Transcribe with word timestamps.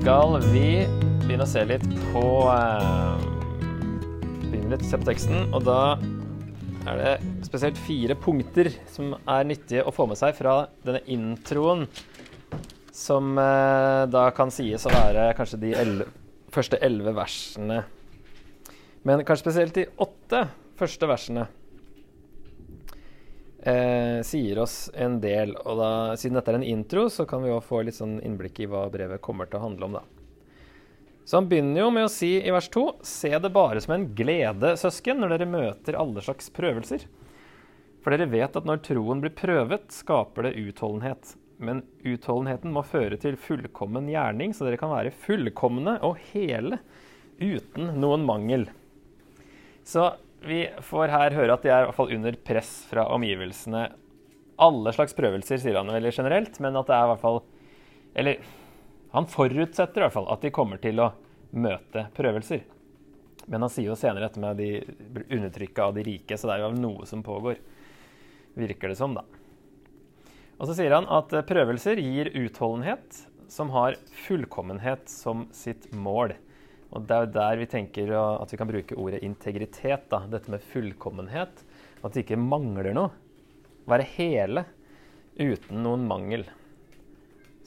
Skal 0.00 0.38
vi 0.48 0.86
begynne 1.26 1.44
å 1.44 1.48
se 1.50 1.60
litt 1.68 1.82
på 2.14 2.20
eh, 2.48 3.24
Begynne 4.46 4.70
litt 4.72 4.86
å 4.86 4.88
se 4.88 4.96
på 4.96 5.08
teksten, 5.10 5.50
og 5.52 5.66
da 5.66 5.98
er 6.88 6.96
det 6.96 7.10
spesielt 7.44 7.76
fire 7.84 8.16
punkter 8.16 8.70
som 8.88 9.12
er 9.18 9.44
nyttige 9.44 9.84
å 9.84 9.92
få 9.92 10.06
med 10.08 10.16
seg 10.16 10.32
fra 10.38 10.54
denne 10.86 11.02
introen, 11.04 11.84
som 12.96 13.36
eh, 13.44 14.06
da 14.08 14.24
kan 14.32 14.48
sies 14.48 14.88
å 14.88 14.94
være 14.94 15.34
kanskje 15.36 15.60
de 15.66 15.76
elleve, 15.82 16.08
første 16.56 16.80
elleve 16.80 17.12
versene. 17.20 17.82
Men 19.04 19.20
kanskje 19.20 19.50
spesielt 19.50 19.76
de 19.76 19.84
åtte 20.00 20.46
første 20.80 21.12
versene 21.12 21.44
eh, 23.62 24.20
sier 24.26 24.58
oss 24.62 24.90
en 24.94 25.18
del. 25.22 25.56
Og 25.64 25.78
da, 25.80 25.90
siden 26.20 26.38
dette 26.38 26.54
er 26.54 26.60
en 26.60 26.66
intro, 26.66 27.08
så 27.12 27.26
kan 27.28 27.44
vi 27.44 27.52
òg 27.52 27.62
få 27.66 27.82
litt 27.86 27.98
sånn 27.98 28.18
innblikk 28.24 28.62
i 28.64 28.70
hva 28.70 28.86
brevet 28.92 29.22
kommer 29.24 29.50
til 29.50 29.60
å 29.60 29.66
handle 29.68 29.88
om, 29.88 29.98
da. 30.00 30.04
Så 31.24 31.38
han 31.38 31.46
begynner 31.50 31.84
jo 31.84 31.90
med 31.94 32.08
å 32.08 32.10
si 32.10 32.32
i 32.40 32.50
vers 32.50 32.66
2.: 32.74 32.84
Se 33.06 33.30
det 33.38 33.52
bare 33.54 33.80
som 33.84 33.94
en 33.94 34.08
glede, 34.18 34.72
søsken, 34.80 35.20
når 35.22 35.36
dere 35.36 35.50
møter 35.52 35.98
alle 35.98 36.24
slags 36.24 36.50
prøvelser. 36.56 37.04
For 38.00 38.10
dere 38.10 38.30
vet 38.32 38.56
at 38.56 38.66
når 38.66 38.80
troen 38.86 39.20
blir 39.22 39.34
prøvet, 39.36 39.92
skaper 39.92 40.48
det 40.48 40.56
utholdenhet. 40.58 41.36
Men 41.60 41.82
utholdenheten 42.00 42.72
må 42.72 42.82
føre 42.88 43.18
til 43.20 43.36
fullkommen 43.38 44.08
gjerning, 44.08 44.56
så 44.56 44.66
dere 44.66 44.80
kan 44.80 44.90
være 44.94 45.12
fullkomne 45.12 45.98
og 46.06 46.16
hele 46.32 46.80
uten 47.40 47.92
noen 48.00 48.24
mangel. 48.24 48.66
Så 49.84 50.08
vi 50.44 50.60
får 50.84 51.12
her 51.12 51.36
høre 51.36 51.54
at 51.56 51.64
de 51.64 51.72
er 51.72 51.82
i 51.82 51.88
hvert 51.88 51.98
fall 51.98 52.12
under 52.16 52.36
press 52.46 52.72
fra 52.90 53.06
omgivelsene. 53.14 53.86
Alle 54.60 54.92
slags 54.96 55.16
prøvelser, 55.16 55.60
sier 55.60 55.78
han 55.80 55.92
veldig 55.92 56.12
generelt, 56.16 56.60
men 56.60 56.76
at 56.80 56.88
det 56.88 56.96
er 56.96 57.06
i 57.06 57.10
hvert 57.14 57.22
fall 57.22 57.40
Eller 58.20 58.40
han 59.14 59.26
forutsetter 59.30 60.00
i 60.00 60.04
hvert 60.04 60.14
fall 60.14 60.28
at 60.30 60.42
de 60.44 60.52
kommer 60.54 60.80
til 60.82 61.00
å 61.02 61.12
møte 61.50 62.06
prøvelser. 62.14 62.62
Men 63.50 63.64
han 63.64 63.72
sier 63.72 63.90
jo 63.90 63.98
senere 63.98 64.28
dette 64.28 64.42
med 64.42 64.58
de 64.60 65.24
undertrykka 65.34 65.88
av 65.88 65.96
de 65.96 66.04
rike, 66.06 66.38
så 66.38 66.50
det 66.50 66.56
er 66.56 66.64
jo 66.66 66.76
noe 66.78 67.06
som 67.08 67.24
pågår. 67.26 67.58
Virker 68.58 68.92
det 68.92 68.98
som, 68.98 69.14
da. 69.16 69.24
Og 70.60 70.68
så 70.68 70.76
sier 70.76 70.94
han 70.94 71.08
at 71.10 71.32
prøvelser 71.48 71.98
gir 72.02 72.30
utholdenhet, 72.36 73.24
som 73.50 73.72
har 73.74 73.96
fullkommenhet 74.26 75.08
som 75.10 75.48
sitt 75.56 75.88
mål. 75.90 76.36
Og 76.90 77.06
det 77.06 77.14
er 77.14 77.26
jo 77.26 77.34
der 77.36 77.60
vi 77.60 77.68
tenker 77.70 78.12
at 78.18 78.50
vi 78.50 78.58
kan 78.58 78.70
bruke 78.70 78.98
ordet 78.98 79.22
integritet. 79.22 80.08
da, 80.10 80.24
Dette 80.30 80.50
med 80.50 80.64
fullkommenhet. 80.72 81.62
At 82.02 82.14
det 82.14 82.24
ikke 82.24 82.40
mangler 82.40 82.90
noe. 82.96 83.12
Være 83.90 84.08
hele 84.16 84.64
uten 85.38 85.84
noen 85.84 86.06
mangel. 86.08 86.44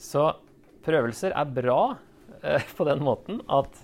Så 0.00 0.28
prøvelser 0.84 1.32
er 1.32 1.52
bra 1.56 1.96
eh, 2.42 2.64
på 2.76 2.86
den 2.88 3.02
måten 3.04 3.40
at 3.48 3.80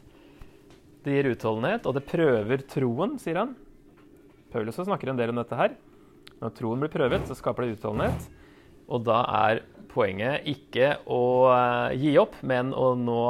det 1.00 1.14
gir 1.16 1.30
utholdenhet, 1.32 1.86
og 1.88 1.96
det 1.96 2.04
prøver 2.04 2.60
troen, 2.68 3.14
sier 3.16 3.38
han. 3.40 3.54
Paulus 4.52 4.76
snakker 4.76 5.08
en 5.08 5.20
del 5.20 5.32
om 5.32 5.38
dette 5.40 5.56
her. 5.56 5.72
Når 6.42 6.52
troen 6.58 6.82
blir 6.82 6.92
prøvet, 6.92 7.24
så 7.28 7.36
skaper 7.38 7.64
det 7.64 7.78
utholdenhet. 7.78 8.26
Og 8.90 9.06
da 9.06 9.22
er 9.46 9.62
poenget 9.90 10.44
ikke 10.50 10.98
å 11.08 11.22
eh, 11.54 11.96
gi 12.02 12.12
opp, 12.20 12.36
men 12.46 12.74
å 12.76 12.92
nå 12.98 13.22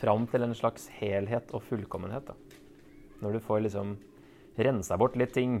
fram 0.00 0.26
til 0.30 0.46
en 0.46 0.56
slags 0.56 0.88
helhet 0.98 1.52
og 1.56 1.64
fullkommenhet. 1.68 2.30
Da. 2.30 2.60
Når 3.20 3.36
du 3.36 3.44
får 3.44 3.64
liksom 3.66 3.94
rensa 4.60 4.98
bort 5.00 5.16
litt 5.20 5.34
ting. 5.36 5.60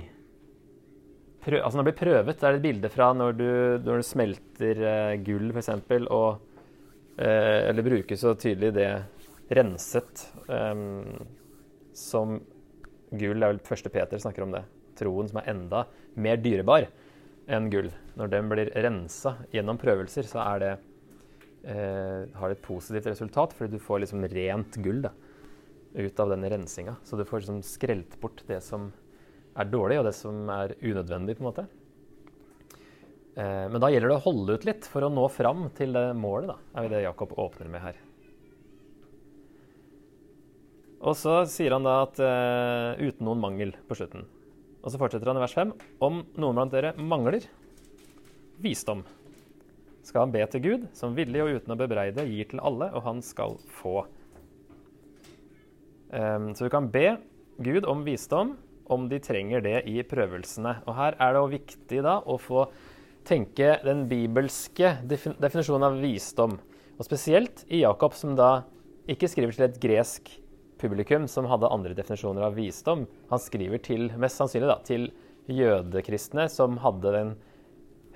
Prøv, 1.40 1.60
altså 1.62 1.78
når 1.78 1.84
det 1.84 1.90
blir 1.90 2.00
prøvet, 2.00 2.40
det 2.40 2.48
er 2.48 2.58
et 2.58 2.64
bilde 2.64 2.90
fra 2.92 3.10
når 3.16 3.36
du, 3.38 3.50
når 3.86 4.00
du 4.00 4.06
smelter 4.06 4.82
uh, 4.84 5.14
gull, 5.24 5.52
f.eks., 5.54 5.70
og 6.08 6.40
uh, 7.20 7.60
Eller 7.70 7.86
bruker 7.86 8.18
så 8.20 8.34
tydelig 8.36 8.74
det 8.76 8.90
renset 9.56 10.26
um, 10.48 11.06
som 11.96 12.38
gull. 13.10 13.40
Det 13.40 13.46
er 13.46 13.54
vel 13.54 13.64
første 13.66 13.92
Peter 13.92 14.20
snakker 14.20 14.46
om 14.46 14.54
det. 14.54 14.64
Troen 15.00 15.30
som 15.30 15.40
er 15.40 15.50
enda 15.54 15.86
mer 16.20 16.40
dyrebar 16.42 16.90
enn 17.50 17.70
gull. 17.72 17.90
Når 18.18 18.30
den 18.34 18.50
blir 18.52 18.70
rensa 18.84 19.36
gjennom 19.54 19.80
prøvelser, 19.80 20.28
så 20.28 20.42
er 20.44 20.62
det 20.62 20.70
eh, 20.74 20.86
har 21.60 22.52
et 22.54 22.62
positivt 22.64 23.10
resultat, 23.10 23.52
fordi 23.52 23.76
du 23.76 23.82
får 23.84 24.00
liksom 24.00 24.22
rent 24.32 24.78
gull 24.80 25.02
da, 25.04 25.10
ut 25.92 26.22
av 26.22 26.32
den 26.32 26.46
rensinga. 26.48 26.94
Så 27.04 27.18
du 27.18 27.26
får 27.28 27.42
liksom 27.42 27.58
skrelt 27.66 28.16
bort 28.22 28.40
det 28.48 28.62
som 28.64 28.86
er 29.58 29.68
dårlig, 29.68 29.98
og 30.00 30.08
det 30.08 30.14
som 30.16 30.48
er 30.54 30.72
unødvendig. 30.80 31.36
på 31.36 31.44
en 31.44 31.50
måte. 31.50 31.66
Eh, 33.36 33.66
men 33.70 33.80
da 33.80 33.90
gjelder 33.90 34.10
det 34.10 34.18
å 34.18 34.26
holde 34.26 34.56
ut 34.58 34.66
litt 34.68 34.86
for 34.90 35.06
å 35.06 35.12
nå 35.12 35.26
fram 35.32 35.68
til 35.76 35.94
det 35.96 36.10
målet. 36.18 36.50
da, 36.50 36.82
er 36.82 36.88
det 36.90 37.04
Jakob 37.04 37.34
åpner 37.38 37.70
med 37.70 37.84
her. 37.84 38.00
Og 41.00 41.16
så 41.16 41.46
sier 41.48 41.72
han 41.72 41.86
da 41.86 42.02
at 42.04 42.18
uh, 42.20 42.98
uten 43.00 43.24
noen 43.24 43.40
mangel 43.40 43.70
på 43.88 43.96
slutten. 43.96 44.26
Og 44.84 44.92
så 44.92 44.98
fortsetter 45.00 45.30
han 45.30 45.38
i 45.38 45.40
vers 45.40 45.54
5. 45.56 45.72
Om 46.04 46.18
noen 46.36 46.58
blant 46.58 46.74
dere 46.74 46.92
mangler 47.00 47.46
visdom, 48.60 49.00
skal 50.10 50.26
han 50.26 50.34
be 50.34 50.42
til 50.50 50.64
Gud, 50.64 50.88
som 50.96 51.14
villig 51.14 51.44
og 51.44 51.60
uten 51.60 51.74
å 51.74 51.78
bebreide 51.78 52.26
gir 52.26 52.48
til 52.50 52.62
alle, 52.66 52.90
og 52.90 53.04
han 53.06 53.22
skal 53.24 53.56
få. 53.80 54.02
Um, 56.10 56.50
så 56.58 56.66
du 56.66 56.72
kan 56.72 56.90
be 56.90 57.14
Gud 57.62 57.86
om 57.86 58.02
visdom 58.06 58.56
om 58.90 59.06
de 59.10 59.20
trenger 59.22 59.62
det 59.62 59.76
i 59.86 60.00
prøvelsene. 60.06 60.80
Og 60.90 60.96
her 60.98 61.14
er 61.22 61.36
det 61.36 61.44
viktig 61.52 62.02
da 62.02 62.18
å 62.26 62.34
få 62.42 62.66
tenke 63.28 63.76
den 63.84 64.06
bibelske 64.10 64.96
definisjonen 65.06 65.86
av 65.86 66.00
visdom. 66.02 66.56
Og 66.98 67.06
spesielt 67.06 67.62
i 67.70 67.84
Jakob, 67.84 68.16
som 68.18 68.34
da 68.36 68.64
ikke 69.10 69.30
skriver 69.30 69.54
til 69.54 69.68
et 69.68 69.78
gresk 69.82 70.32
publikum 70.80 71.28
som 71.30 71.46
hadde 71.50 71.70
andre 71.70 71.94
definisjoner 71.94 72.48
av 72.48 72.56
visdom. 72.58 73.06
Han 73.30 73.42
skriver 73.42 73.82
til, 73.84 74.08
mest 74.18 74.40
sannsynlig 74.40 74.72
da, 74.72 74.80
til 74.86 75.10
jødekristne 75.50 76.48
som 76.50 76.80
hadde 76.82 77.14
den 77.14 77.32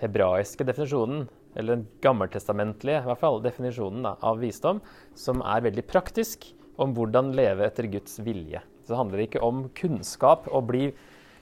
hebraiske 0.00 0.66
definisjonen 0.66 1.28
eller 1.54 1.78
den 1.78 1.86
gammeltestamentlige 2.04 3.00
i 3.02 3.08
hvert 3.08 3.22
fall, 3.22 3.40
definisjonen 3.44 4.06
da, 4.06 4.14
av 4.24 4.42
visdom, 4.42 4.82
som 5.18 5.42
er 5.46 5.64
veldig 5.66 5.86
praktisk 5.90 6.50
om 6.80 6.94
hvordan 6.96 7.32
leve 7.36 7.66
etter 7.66 7.88
Guds 7.90 8.18
vilje. 8.24 8.62
Så 8.84 8.92
det 8.92 9.00
handler 9.00 9.24
ikke 9.24 9.42
om 9.44 9.68
kunnskap 9.78 10.48
og 10.50 10.66
bli 10.72 10.88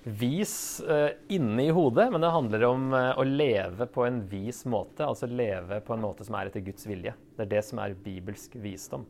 vis 0.03 0.83
eh, 0.83 1.15
inne 1.35 1.69
i 1.69 1.73
hodet, 1.75 2.09
men 2.11 2.23
det 2.23 2.35
handler 2.35 2.69
om 2.69 2.93
eh, 2.99 3.11
å 3.19 3.25
leve 3.27 3.87
på 3.91 4.05
en 4.07 4.21
vis 4.31 4.65
måte, 4.67 5.07
altså 5.07 5.31
leve 5.31 5.79
på 5.87 5.95
en 5.95 6.03
måte 6.03 6.27
som 6.27 6.37
er 6.39 6.51
etter 6.51 6.65
Guds 6.67 6.87
vilje. 6.91 7.15
Det 7.37 7.47
er 7.47 7.53
det 7.57 7.65
som 7.67 7.81
er 7.83 7.99
bibelsk 7.99 8.57
visdom. 8.63 9.07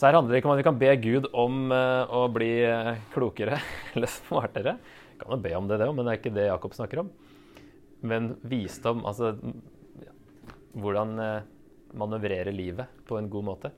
Så 0.00 0.08
her 0.08 0.16
handler 0.16 0.32
det 0.32 0.40
ikke 0.40 0.48
om 0.48 0.54
at 0.54 0.60
vi 0.62 0.64
kan 0.64 0.80
be 0.80 0.92
Gud 1.02 1.26
om 1.36 1.72
eh, 1.76 2.14
å 2.16 2.24
bli 2.32 2.52
eh, 2.64 2.94
klokere 3.14 3.60
eller 3.94 4.10
smartere. 4.10 4.78
Vi 5.12 5.20
kan 5.20 5.34
jo 5.36 5.42
be 5.44 5.56
om 5.58 5.66
det, 5.68 5.76
det 5.82 5.90
men 5.92 6.06
det 6.06 6.14
er 6.14 6.22
ikke 6.22 6.36
det 6.38 6.46
Jakob 6.48 6.76
snakker 6.76 7.04
om. 7.04 7.10
Men 8.00 8.34
visdom, 8.48 9.04
altså 9.06 9.34
hvordan 10.72 11.18
eh, 11.20 11.48
manøvrere 11.98 12.52
livet 12.54 13.00
på 13.08 13.18
en 13.18 13.28
god 13.30 13.46
måte. 13.46 13.72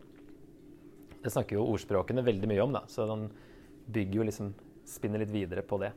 Det 1.23 1.31
snakker 1.33 1.57
jo 1.57 1.69
ordspråkene 1.73 2.25
veldig 2.27 2.51
mye 2.51 2.65
om, 2.65 2.75
da, 2.75 2.85
så 2.91 3.07
han 3.09 3.29
bygger 3.93 4.21
jo 4.21 4.29
liksom 4.29 4.53
Spinner 4.83 5.23
litt 5.23 5.31
videre 5.31 5.63
på 5.63 5.77
det. 5.79 5.93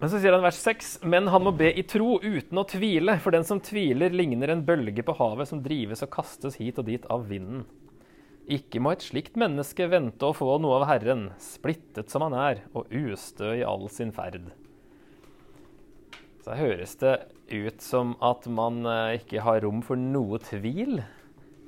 Men 0.00 0.08
så 0.10 0.16
sier 0.18 0.32
han 0.32 0.42
vers 0.42 0.56
6.: 0.58 0.94
Men 1.04 1.28
han 1.30 1.44
må 1.44 1.52
be 1.54 1.68
i 1.76 1.84
tro 1.86 2.16
uten 2.22 2.58
å 2.58 2.64
tvile, 2.64 3.18
for 3.20 3.36
den 3.36 3.44
som 3.44 3.60
tviler, 3.62 4.16
ligner 4.16 4.54
en 4.54 4.64
bølge 4.64 5.04
på 5.04 5.14
havet 5.20 5.50
som 5.52 5.60
drives 5.62 6.02
og 6.02 6.10
kastes 6.16 6.56
hit 6.58 6.80
og 6.80 6.88
dit 6.88 7.04
av 7.12 7.28
vinden. 7.28 7.66
Ikke 8.48 8.80
må 8.80 8.94
et 8.96 9.04
slikt 9.04 9.36
menneske 9.40 9.86
vente 9.92 10.24
å 10.24 10.34
få 10.36 10.56
noe 10.60 10.80
av 10.80 10.88
Herren, 10.88 11.28
splittet 11.40 12.12
som 12.12 12.24
han 12.26 12.34
er, 12.36 12.64
og 12.72 12.88
ustø 12.88 13.52
i 13.60 13.64
all 13.68 13.86
sin 13.92 14.12
ferd 14.12 14.50
så 16.44 16.56
høres 16.58 16.92
det 17.00 17.14
ut 17.48 17.80
som 17.80 18.14
at 18.24 18.44
man 18.52 18.84
eh, 18.84 19.18
ikke 19.20 19.40
har 19.44 19.62
rom 19.64 19.80
for 19.84 19.96
noe 19.96 20.40
tvil 20.44 20.98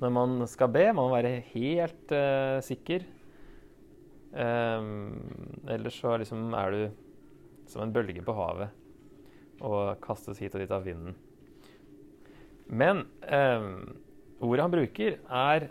når 0.02 0.11
man 0.12 0.43
skal 0.50 0.69
be. 0.73 0.84
Man 0.90 1.06
må 1.06 1.12
være 1.14 1.38
helt 1.55 2.12
uh, 2.12 2.58
sikker. 2.61 3.06
Um, 4.37 5.62
ellers 5.73 5.96
så 5.96 6.19
liksom 6.20 6.52
er 6.52 6.75
du 6.75 6.82
som 7.70 7.87
en 7.87 7.94
bølge 7.94 8.20
på 8.20 8.34
havet 8.37 8.75
og 9.64 9.96
kastes 10.05 10.43
hit 10.43 10.52
og 10.52 10.61
dit 10.61 10.75
av 10.76 10.84
vinden. 10.84 11.14
Men 12.69 13.06
um, 13.25 13.96
ordet 14.44 14.67
han 14.67 14.75
bruker, 14.75 15.17
er 15.25 15.70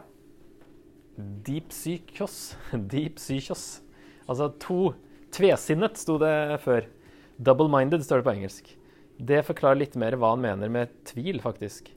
deep 1.46 1.70
psychos. 1.70 2.56
deep 2.96 3.22
psychos. 3.22 3.84
Altså 4.26 4.50
to 4.58 4.96
Tvesinnet, 5.36 6.00
sto 6.00 6.18
det 6.18 6.34
før. 6.64 6.90
Double-minded 7.38 8.02
står 8.08 8.24
det 8.24 8.28
på 8.30 8.36
engelsk. 8.40 8.74
Det 9.16 9.46
forklarer 9.48 9.80
litt 9.80 9.96
mer 10.00 10.18
hva 10.20 10.34
han 10.34 10.44
mener 10.44 10.72
med 10.72 10.92
tvil, 11.08 11.40
faktisk. 11.44 11.88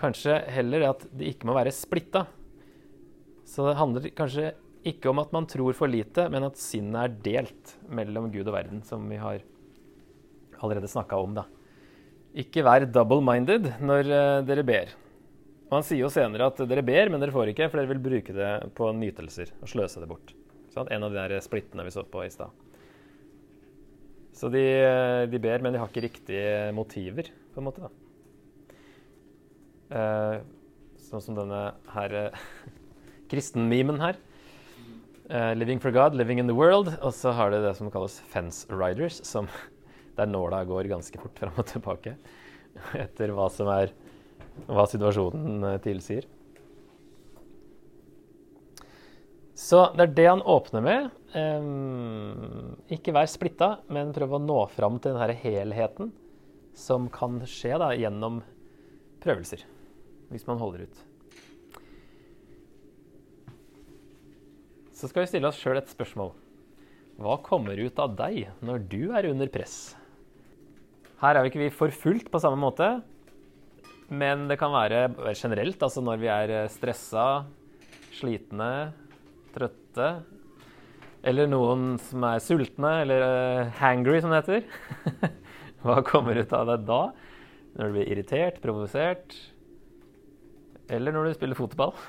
Kanskje 0.00 0.40
heller 0.50 0.88
at 0.88 1.04
det 1.14 1.28
ikke 1.34 1.46
må 1.50 1.54
være 1.54 1.74
splitta. 1.74 2.24
Så 3.46 3.68
det 3.68 3.78
handler 3.78 4.10
kanskje 4.16 4.52
ikke 4.86 5.10
om 5.10 5.20
at 5.20 5.32
man 5.34 5.46
tror 5.50 5.76
for 5.76 5.90
lite, 5.90 6.26
men 6.32 6.46
at 6.46 6.58
sinnet 6.58 7.02
er 7.02 7.16
delt 7.24 7.74
mellom 7.92 8.30
Gud 8.32 8.48
og 8.48 8.56
verden, 8.56 8.82
som 8.86 9.04
vi 9.10 9.20
har 9.20 9.44
allerede 10.60 10.88
snakka 10.90 11.18
om. 11.20 11.36
da. 11.36 11.46
Ikke 12.40 12.64
vær 12.64 12.86
double-minded 12.86 13.72
når 13.82 14.10
uh, 14.10 14.42
dere 14.46 14.66
ber. 14.66 14.94
Og 15.70 15.78
han 15.78 15.86
sier 15.86 16.02
jo 16.02 16.10
senere 16.10 16.48
at 16.50 16.58
dere 16.66 16.82
ber, 16.86 17.10
men 17.10 17.22
dere 17.22 17.34
får 17.34 17.52
ikke, 17.52 17.68
for 17.70 17.80
dere 17.80 17.92
vil 17.92 18.02
bruke 18.02 18.34
det 18.34 18.50
på 18.78 18.90
nytelser 18.96 19.52
og 19.60 19.70
sløse 19.70 20.02
det 20.02 20.08
bort. 20.10 20.34
Sånn? 20.74 20.90
En 20.90 21.06
av 21.06 21.14
de 21.14 21.20
der 21.20 21.44
splittene 21.44 21.86
vi 21.86 21.94
så 21.94 22.02
på 22.06 22.24
i 22.24 22.32
stad. 22.32 22.50
Så 24.40 24.48
de, 24.48 24.64
de, 25.28 25.40
ber, 25.42 25.60
men 25.60 25.74
de 25.74 25.80
har 25.82 25.90
ikke 25.90 26.06
riktige 26.06 26.70
motiver, 26.72 27.28
på 27.52 27.60
en 27.60 27.66
måte. 27.66 27.84
da. 27.84 27.90
Eh, 29.90 30.36
sånn 31.10 31.24
som 31.24 31.36
denne 31.36 31.60
her 31.92 32.14
eh, 32.16 32.44
kristenmemen 33.32 34.00
her. 34.00 34.16
Eh, 35.28 35.52
'Living 35.54 35.82
for 35.82 35.92
God, 35.94 36.16
living 36.16 36.40
in 36.40 36.48
the 36.48 36.56
world'. 36.56 36.96
Og 37.04 37.12
så 37.14 37.34
har 37.36 37.52
du 37.52 37.60
det 37.60 37.76
som 37.76 37.90
kalles 37.90 38.20
'fence 38.32 38.64
riders', 38.72 39.20
som, 39.24 39.48
der 40.16 40.26
nåla 40.26 40.64
går 40.64 40.88
ganske 40.88 41.20
fort 41.20 41.36
fram 41.38 41.60
og 41.60 41.66
tilbake 41.66 42.16
etter 43.04 43.34
hva 43.36 43.50
som 43.52 43.68
er 43.68 43.92
hva 44.66 44.84
situasjonen 44.88 45.64
uh, 45.64 45.76
tilsier. 45.80 46.26
Så 49.60 49.82
det 49.96 50.06
er 50.06 50.14
det 50.16 50.28
han 50.30 50.44
åpner 50.48 50.84
med. 50.84 51.10
Um, 51.34 52.78
ikke 52.90 53.12
vær 53.14 53.28
splitta, 53.30 53.74
men 53.92 54.14
prøv 54.16 54.38
å 54.38 54.42
nå 54.42 54.62
fram 54.72 54.96
til 54.98 55.12
denne 55.12 55.36
helheten 55.42 56.14
som 56.76 57.10
kan 57.12 57.42
skje 57.44 57.76
da, 57.82 57.92
gjennom 57.98 58.40
prøvelser, 59.20 59.66
hvis 60.32 60.48
man 60.48 60.62
holder 60.62 60.88
ut. 60.88 61.04
så 65.00 65.08
skal 65.08 65.24
vi 65.24 65.30
stille 65.30 65.48
oss 65.48 65.56
sjøl 65.56 65.78
et 65.80 65.88
spørsmål. 65.88 66.34
Hva 67.20 67.38
kommer 67.44 67.78
ut 67.80 68.00
av 68.02 68.12
deg 68.18 68.50
når 68.64 68.82
du 68.90 69.14
er 69.16 69.30
under 69.30 69.48
press? 69.52 69.94
Her 71.22 71.36
er 71.36 71.44
vi 71.44 71.52
ikke 71.52 71.62
vi 71.62 71.72
forfulgt 71.72 72.28
på 72.32 72.40
samme 72.42 72.60
måte, 72.60 72.88
men 74.12 74.44
det 74.50 74.58
kan 74.60 74.72
være 74.74 75.32
generelt, 75.38 75.80
altså 75.80 76.02
når 76.04 76.20
vi 76.20 76.28
er 76.32 76.52
stressa, 76.72 77.26
slitne, 78.18 78.90
trøtte, 79.54 80.08
eller 81.26 81.50
noen 81.50 81.94
som 82.06 82.24
er 82.28 82.42
sultne, 82.42 82.92
eller 83.04 83.24
uh, 83.24 83.72
hangry, 83.80 84.20
som 84.22 84.32
det 84.32 84.42
heter. 84.42 85.30
Hva 85.84 86.00
kommer 86.06 86.38
ut 86.40 86.52
av 86.56 86.68
deg 86.70 86.86
da? 86.88 87.00
Når 87.76 87.86
du 87.90 87.96
blir 87.96 88.10
irritert, 88.12 88.60
provosert, 88.64 89.36
eller 90.90 91.14
når 91.14 91.30
du 91.30 91.38
spiller 91.38 91.58
fotball? 91.58 91.94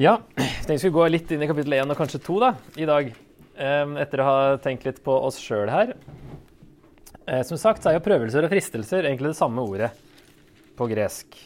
Ja, 0.00 0.14
jeg 0.32 0.64
tenkte 0.64 0.72
vi 0.72 0.80
skulle 0.80 0.96
gå 0.96 1.06
litt 1.10 1.32
inn 1.34 1.42
i 1.44 1.46
kapittel 1.50 1.74
1 1.76 1.90
og 1.92 1.98
kanskje 1.98 2.22
2 2.24 2.36
da, 2.40 2.48
i 2.80 2.86
dag. 2.88 3.10
Etter 4.00 4.22
å 4.22 4.24
ha 4.24 4.36
tenkt 4.64 4.86
litt 4.86 5.02
på 5.04 5.12
oss 5.12 5.36
sjøl 5.36 5.68
her. 5.68 5.92
Uh, 7.28 7.42
som 7.44 7.60
sagt 7.60 7.84
så 7.84 7.90
er 7.90 7.98
jo 7.98 8.06
prøvelser 8.06 8.46
og 8.46 8.54
fristelser 8.54 9.04
egentlig 9.04 9.34
det 9.34 9.40
samme 9.42 9.60
ordet 9.60 9.90
på 10.78 10.88
gresk. 10.88 11.36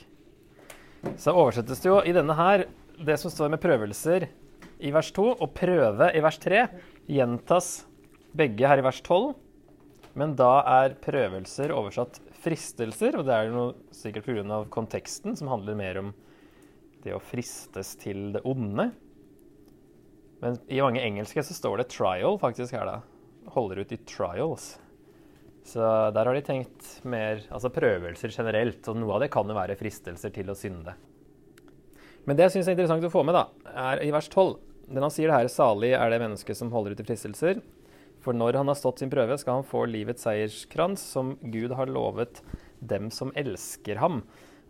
Så 1.18 1.34
oversettes 1.34 1.82
det 1.82 1.90
jo 1.90 1.98
i 2.06 2.14
denne 2.14 2.36
her 2.38 2.68
Det 2.94 3.16
som 3.18 3.32
står 3.32 3.50
med 3.50 3.62
prøvelser 3.62 4.28
i 4.78 4.90
vers 4.94 5.08
2 5.14 5.24
og 5.34 5.48
prøve 5.56 6.10
i 6.14 6.20
vers 6.22 6.36
3, 6.38 6.60
gjentas 7.10 7.70
begge 8.36 8.68
her 8.68 8.78
i 8.78 8.84
vers 8.86 9.00
12. 9.02 9.32
Men 10.14 10.36
da 10.38 10.60
er 10.76 10.94
prøvelser 11.02 11.74
oversatt 11.74 12.20
fristelser, 12.44 13.16
og 13.18 13.26
det 13.26 13.34
er 13.34 13.50
jo 13.50 13.64
sikkert 13.94 14.28
pga. 14.28 14.60
konteksten, 14.70 15.34
som 15.34 15.50
handler 15.50 15.74
mer 15.74 15.98
om 15.98 16.12
det 17.02 17.16
å 17.16 17.22
fristes 17.22 17.96
til 17.98 18.30
det 18.36 18.44
onde. 18.46 18.92
Men 20.44 20.60
i 20.68 20.80
mange 20.84 21.02
engelske 21.02 21.42
så 21.42 21.54
står 21.56 21.78
det 21.78 21.88
'trial' 21.90 22.38
faktisk 22.38 22.76
her, 22.76 22.86
da. 22.86 23.00
Holder 23.50 23.80
ut 23.82 23.92
i 23.92 23.96
'trials'. 23.96 24.78
Så 25.64 25.80
der 26.12 26.26
har 26.26 26.34
de 26.34 26.42
tenkt 26.42 27.04
mer 27.04 27.40
altså 27.50 27.72
prøvelser 27.72 28.30
generelt, 28.30 28.86
og 28.88 28.96
noe 28.96 29.14
av 29.14 29.20
det 29.20 29.30
kan 29.32 29.48
jo 29.48 29.56
være 29.56 29.76
fristelser 29.76 30.30
til 30.30 30.52
å 30.52 30.54
synde. 30.54 30.94
Men 32.24 32.36
det 32.36 32.46
jeg 32.46 32.56
syns 32.56 32.68
er 32.70 32.76
interessant 32.76 33.04
å 33.04 33.12
få 33.12 33.24
med, 33.26 33.36
da, 33.36 33.46
er 33.92 34.04
i 34.04 34.12
vers 34.14 34.28
12. 34.30 34.54
Den 34.88 35.04
han 35.04 35.12
sier 35.12 35.30
det 35.30 35.38
her, 35.38 35.50
salig 35.52 35.92
er 35.96 36.12
det 36.12 36.20
mennesket 36.22 36.58
som 36.58 36.72
holder 36.72 36.94
ut 36.94 37.02
i 37.02 37.08
fristelser. 37.08 37.60
For 38.24 38.36
når 38.36 38.56
han 38.60 38.70
har 38.70 38.78
stått 38.80 39.02
sin 39.02 39.12
prøve, 39.12 39.36
skal 39.40 39.60
han 39.60 39.68
få 39.68 39.84
livets 39.90 40.24
seierskrans, 40.24 41.02
som 41.04 41.34
Gud 41.52 41.74
har 41.76 41.92
lovet 41.92 42.40
dem 42.80 43.10
som 43.12 43.32
elsker 43.36 44.00
ham. 44.00 44.22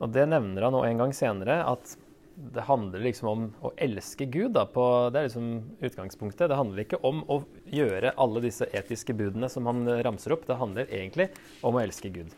Og 0.02 0.10
det 0.14 0.26
nevner 0.30 0.66
han 0.66 0.74
nå 0.74 0.82
en 0.86 1.04
gang 1.04 1.14
senere, 1.14 1.60
at 1.62 1.94
det 2.34 2.64
handler 2.66 3.04
liksom 3.04 3.28
om 3.30 3.44
å 3.62 3.70
elske 3.78 4.26
Gud. 4.26 4.56
Da, 4.56 4.64
på, 4.66 4.84
det 5.14 5.20
er 5.20 5.28
liksom 5.28 5.50
utgangspunktet. 5.78 6.48
Det 6.50 6.58
handler 6.58 6.82
ikke 6.82 7.02
om 7.06 7.22
å 7.30 7.44
gjøre 7.70 8.16
alle 8.18 8.42
disse 8.42 8.66
etiske 8.74 9.14
budene 9.14 9.50
som 9.52 9.70
han 9.70 9.86
ramser 10.02 10.34
opp. 10.34 10.48
Det 10.48 10.58
handler 10.58 10.90
egentlig 10.90 11.30
om 11.62 11.78
å 11.78 11.84
elske 11.84 12.10
Gud. 12.14 12.34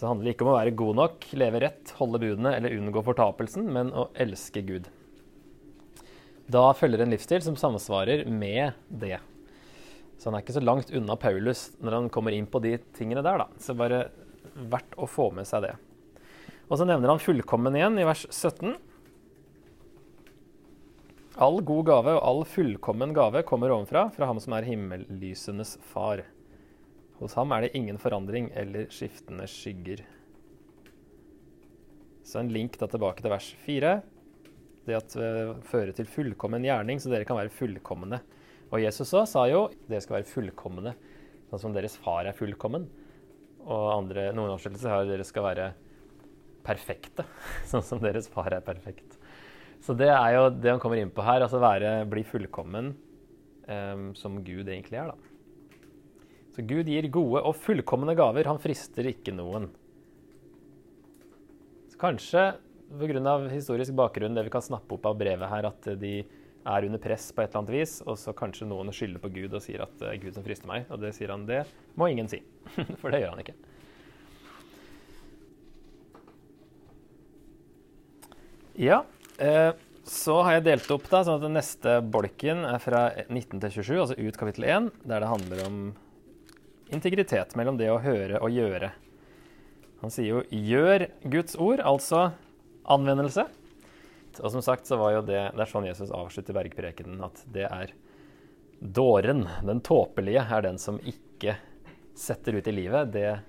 Så 0.00 0.06
det 0.06 0.14
handler 0.14 0.32
ikke 0.32 0.44
om 0.46 0.48
å 0.48 0.56
være 0.56 0.72
god 0.80 0.96
nok, 0.96 1.24
leve 1.36 1.58
rett, 1.60 1.90
holde 1.98 2.18
budene 2.22 2.54
eller 2.56 2.72
unngå 2.72 3.02
fortapelsen, 3.04 3.66
men 3.68 3.90
å 3.92 4.06
elske 4.24 4.62
Gud. 4.64 4.86
Da 6.48 6.62
følger 6.72 7.02
en 7.04 7.12
livsstil 7.12 7.42
som 7.44 7.58
samsvarer 7.60 8.22
med 8.32 8.78
det. 8.88 9.18
Så 10.16 10.30
han 10.30 10.38
er 10.38 10.46
ikke 10.46 10.56
så 10.56 10.64
langt 10.64 10.94
unna 10.96 11.18
Paulus 11.20 11.66
når 11.84 11.98
han 11.98 12.08
kommer 12.16 12.32
inn 12.32 12.48
på 12.48 12.62
de 12.64 12.78
tingene 12.96 13.20
der, 13.20 13.44
da. 13.44 13.60
Så 13.60 13.76
bare 13.76 14.06
verdt 14.72 14.96
å 14.96 15.04
få 15.04 15.28
med 15.36 15.44
seg 15.44 15.66
det. 15.68 15.74
Og 16.70 16.80
så 16.80 16.88
nevner 16.88 17.12
han 17.12 17.20
fullkommen 17.20 17.76
igjen 17.76 18.00
i 18.00 18.08
vers 18.08 18.24
17. 18.32 18.72
All 21.44 21.60
god 21.60 21.92
gave 21.92 22.16
og 22.16 22.24
all 22.24 22.46
fullkommen 22.48 23.12
gave 23.12 23.44
kommer 23.44 23.76
ovenfra, 23.76 24.08
fra 24.16 24.32
ham 24.32 24.40
som 24.40 24.56
er 24.56 24.72
himmellysenes 24.72 25.76
far. 25.92 26.24
Hos 27.20 27.36
ham 27.36 27.52
er 27.52 27.66
det 27.66 27.74
ingen 27.76 28.00
forandring 28.00 28.48
eller 28.56 28.88
skiftende 28.92 29.44
skygger. 29.50 30.00
Så 32.24 32.40
en 32.40 32.52
link 32.52 32.78
da 32.80 32.88
tilbake 32.88 33.20
til 33.20 33.32
vers 33.32 33.48
4. 33.66 33.92
Det 34.86 34.96
at 34.96 35.16
uh, 35.20 35.58
fører 35.68 35.92
til 35.96 36.08
fullkommen 36.08 36.64
gjerning, 36.64 37.00
så 37.02 37.12
dere 37.12 37.26
kan 37.28 37.36
være 37.36 37.52
fullkomne. 37.52 38.22
Og 38.70 38.80
Jesus 38.80 39.10
også 39.10 39.26
sa 39.28 39.44
jo 39.50 39.66
dere 39.90 40.00
skal 40.00 40.20
være 40.20 40.30
fullkomne, 40.30 40.94
sånn 41.50 41.64
som 41.66 41.76
deres 41.76 41.98
far 42.00 42.28
er 42.30 42.36
fullkommen. 42.36 42.86
Og 43.66 43.86
andre, 43.92 44.30
noen 44.32 44.54
oversettelser 44.54 44.94
har 44.94 45.08
dere 45.08 45.26
skal 45.28 45.44
være 45.44 45.70
perfekte, 46.64 47.26
sånn 47.70 47.84
som 47.84 48.00
deres 48.00 48.30
far 48.32 48.54
er 48.56 48.64
perfekt. 48.64 49.18
Så 49.84 49.96
det 49.96 50.10
er 50.12 50.36
jo 50.36 50.48
det 50.54 50.72
han 50.72 50.80
kommer 50.80 51.00
inn 51.00 51.12
på 51.12 51.24
her. 51.24 51.42
altså 51.44 51.60
være, 51.60 52.04
Bli 52.08 52.24
fullkommen 52.28 52.94
um, 53.66 54.10
som 54.16 54.40
Gud 54.44 54.68
egentlig 54.68 55.00
er. 55.00 55.12
da. 55.12 55.29
Så 56.60 56.66
Gud 56.68 56.88
gir 56.92 57.06
gode 57.08 57.40
og 57.40 57.56
fullkomne 57.56 58.12
gaver. 58.18 58.48
Han 58.50 58.60
frister 58.60 59.06
ikke 59.08 59.32
noen. 59.32 59.70
Så 61.88 62.00
kanskje 62.00 62.50
pga. 62.90 63.36
historisk 63.48 63.94
bakgrunn, 63.96 64.34
det 64.34 64.44
vi 64.44 64.52
kan 64.52 64.64
snappe 64.64 64.94
opp 64.94 65.06
av 65.06 65.16
brevet 65.16 65.48
her, 65.48 65.68
at 65.70 65.88
de 66.00 66.20
er 66.20 66.84
under 66.84 67.00
press 67.00 67.30
på 67.32 67.40
et 67.40 67.48
eller 67.48 67.62
annet 67.62 67.72
vis, 67.72 68.02
og 68.04 68.18
så 68.20 68.34
kanskje 68.36 68.68
noen 68.68 68.92
skylder 68.92 69.22
på 69.22 69.30
Gud 69.32 69.54
og 69.54 69.62
sier 69.64 69.80
at 69.86 69.94
det 70.02 70.08
er 70.10 70.20
Gud 70.20 70.34
som 70.36 70.44
frister 70.44 70.68
meg. 70.68 70.84
Og 70.90 71.00
det 71.00 71.14
sier 71.16 71.32
han, 71.32 71.46
det 71.48 71.64
må 71.96 72.10
ingen 72.10 72.28
si. 72.28 72.42
For 73.00 73.08
det 73.08 73.22
gjør 73.22 73.32
han 73.32 73.44
ikke. 73.46 73.56
Ja, 78.80 79.04
Eh, 79.40 79.72
så 80.04 80.40
har 80.44 80.58
jeg 80.58 80.66
delt 80.66 80.90
opp 80.92 81.06
da, 81.08 81.22
sånn 81.24 81.38
at 81.38 81.44
den 81.46 81.56
neste 81.56 81.96
bolken 82.12 82.64
er 82.68 82.80
fra 82.82 83.06
19 83.30 83.60
til 83.62 83.72
27, 83.78 83.92
altså 84.02 84.16
ut 84.18 84.38
kapittel 84.40 84.66
1, 84.66 84.90
der 85.08 85.24
det 85.24 85.30
handler 85.30 85.62
om 85.64 85.78
integritet 86.94 87.56
mellom 87.58 87.78
det 87.80 87.90
å 87.92 88.00
høre 88.02 88.40
og 88.42 88.52
gjøre. 88.54 88.92
Han 90.00 90.12
sier 90.12 90.28
jo 90.28 90.42
'gjør 90.48 91.08
Guds 91.28 91.56
ord', 91.56 91.82
altså 91.84 92.32
anvendelse. 92.88 93.46
Og 94.40 94.52
som 94.54 94.62
sagt 94.62 94.86
så 94.86 94.96
var 94.96 95.12
jo 95.12 95.22
det 95.26 95.52
Det 95.54 95.60
er 95.60 95.70
sånn 95.70 95.88
Jesus 95.88 96.10
avslutter 96.14 96.54
bergprekenen, 96.54 97.20
at 97.24 97.42
det 97.50 97.66
er 97.66 97.92
dåren, 98.80 99.46
den 99.62 99.80
tåpelige, 99.80 100.46
er 100.48 100.62
den 100.62 100.78
som 100.78 100.98
ikke 101.04 101.58
setter 102.16 102.56
ut 102.56 102.68
i 102.68 102.72
livet 102.72 103.12
det 103.12 103.40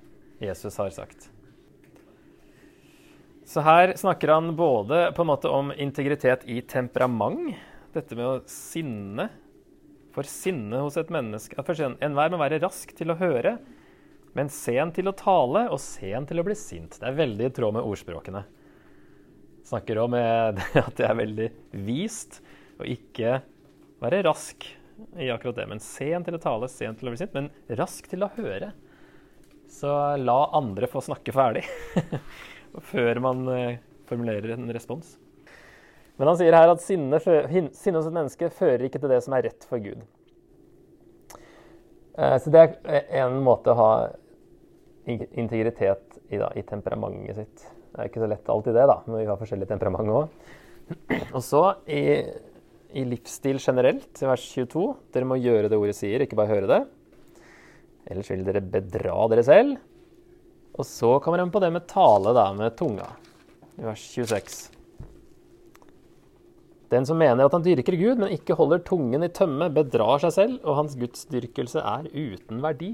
Jesus 0.42 0.76
har 0.78 0.90
sagt. 0.90 1.30
Så 3.46 3.62
her 3.62 3.94
snakker 3.96 4.32
han 4.32 4.56
både 4.56 5.12
på 5.16 5.24
en 5.24 5.28
måte 5.28 5.50
om 5.52 5.72
integritet 5.72 6.44
i 6.48 6.62
temperament, 6.62 7.56
dette 7.92 8.16
med 8.16 8.26
å 8.26 8.44
sinne. 8.48 9.30
For 10.12 10.28
sinne 10.28 10.82
hos 10.84 10.98
et 11.00 11.12
menneske 11.14 11.56
Enhver 12.04 12.34
må 12.34 12.40
være 12.42 12.60
rask 12.64 12.92
til 12.98 13.14
å 13.14 13.20
høre, 13.20 13.58
men 14.36 14.52
sen 14.52 14.92
til 14.96 15.08
å 15.08 15.16
tale 15.16 15.66
og 15.72 15.80
sen 15.84 16.28
til 16.28 16.40
å 16.40 16.46
bli 16.48 16.56
sint. 16.56 16.98
Det 17.00 17.08
er 17.08 17.18
veldig 17.18 17.48
i 17.48 17.54
tråd 17.56 17.76
med 17.78 17.88
ordspråkene. 17.88 18.44
Snakker 19.68 20.00
om 20.04 20.16
at 20.20 20.94
det 21.00 21.08
er 21.08 21.20
veldig 21.20 21.50
vist 21.88 22.40
å 22.80 22.88
ikke 22.88 23.42
være 24.02 24.24
rask 24.28 24.68
i 25.20 25.32
akkurat 25.32 25.60
det. 25.60 25.68
Men 25.72 25.84
sen 25.84 26.24
til 26.28 26.38
å 26.38 26.44
tale, 26.44 26.72
sen 26.72 26.96
til 26.96 27.10
å 27.10 27.14
bli 27.14 27.20
sint, 27.20 27.36
men 27.36 27.52
rask 27.80 28.08
til 28.12 28.24
å 28.24 28.32
høre. 28.38 28.72
Så 29.72 29.92
la 30.20 30.40
andre 30.58 30.88
få 30.92 31.04
snakke 31.04 31.36
ferdig. 31.36 31.64
før 32.80 33.20
man 33.24 33.48
eh, 33.52 33.80
formulerer 34.10 34.56
en 34.56 34.72
respons. 34.74 35.18
Men 36.22 36.30
han 36.30 36.38
sier 36.38 36.54
her 36.54 36.70
at 36.70 36.84
sinne, 36.86 37.18
sinne 37.18 37.98
hos 37.98 38.06
et 38.06 38.14
menneske 38.14 38.52
fører 38.54 38.84
ikke 38.86 39.00
til 39.02 39.10
det 39.10 39.24
som 39.26 39.34
er 39.34 39.48
rett 39.48 39.64
for 39.66 39.82
Gud. 39.82 40.04
Eh, 42.14 42.36
så 42.38 42.52
det 42.54 42.62
er 42.86 43.08
en 43.24 43.40
måte 43.42 43.74
å 43.74 43.80
ha 43.80 43.92
integritet 45.10 46.20
i, 46.30 46.38
da, 46.38 46.52
i 46.54 46.62
temperamentet 46.68 47.40
sitt. 47.40 47.64
Det 47.90 48.04
er 48.04 48.12
ikke 48.12 48.22
så 48.22 48.30
lett 48.30 48.52
alltid 48.54 48.78
det, 48.78 48.84
da, 48.92 49.00
men 49.08 49.18
vi 49.18 49.30
har 49.32 49.40
forskjellig 49.40 49.68
temperament 49.72 50.14
òg. 50.14 50.36
Og 51.36 51.42
så 51.42 51.64
i, 51.90 52.04
i, 52.94 53.06
livsstil 53.08 53.58
generelt, 53.58 54.12
i 54.22 54.30
vers 54.30 54.44
22, 54.54 54.84
dere 55.16 55.30
må 55.32 55.40
gjøre 55.42 55.72
det 55.72 55.80
ordet 55.80 55.96
sier, 55.98 56.22
ikke 56.22 56.38
bare 56.38 56.54
høre 56.54 56.70
det. 56.70 56.82
Ellers 58.12 58.30
vil 58.30 58.46
dere 58.46 58.62
bedra 58.62 59.16
dere 59.34 59.48
selv. 59.48 59.82
Og 60.78 60.86
så 60.86 61.16
kommer 61.24 61.42
han 61.42 61.50
på 61.50 61.64
det 61.66 61.74
med 61.74 61.90
tale, 61.90 62.36
da, 62.38 62.46
med 62.62 62.78
tunga, 62.78 63.10
i 63.82 63.90
vers 63.90 64.06
26. 64.14 64.81
Den 66.92 67.08
som 67.08 67.20
mener 67.20 67.48
at 67.48 67.56
han 67.56 67.64
dyrker 67.64 67.96
Gud, 67.96 68.20
men 68.20 68.34
ikke 68.36 68.58
holder 68.60 68.84
tungen 68.84 69.24
i 69.24 69.32
tømme, 69.32 69.70
bedrar 69.72 70.20
seg 70.26 70.36
selv, 70.36 70.60
og 70.66 70.82
hans 70.82 70.98
gudsdyrkelse 71.00 71.80
er 71.80 72.10
uten 72.12 72.60
verdi. 72.64 72.92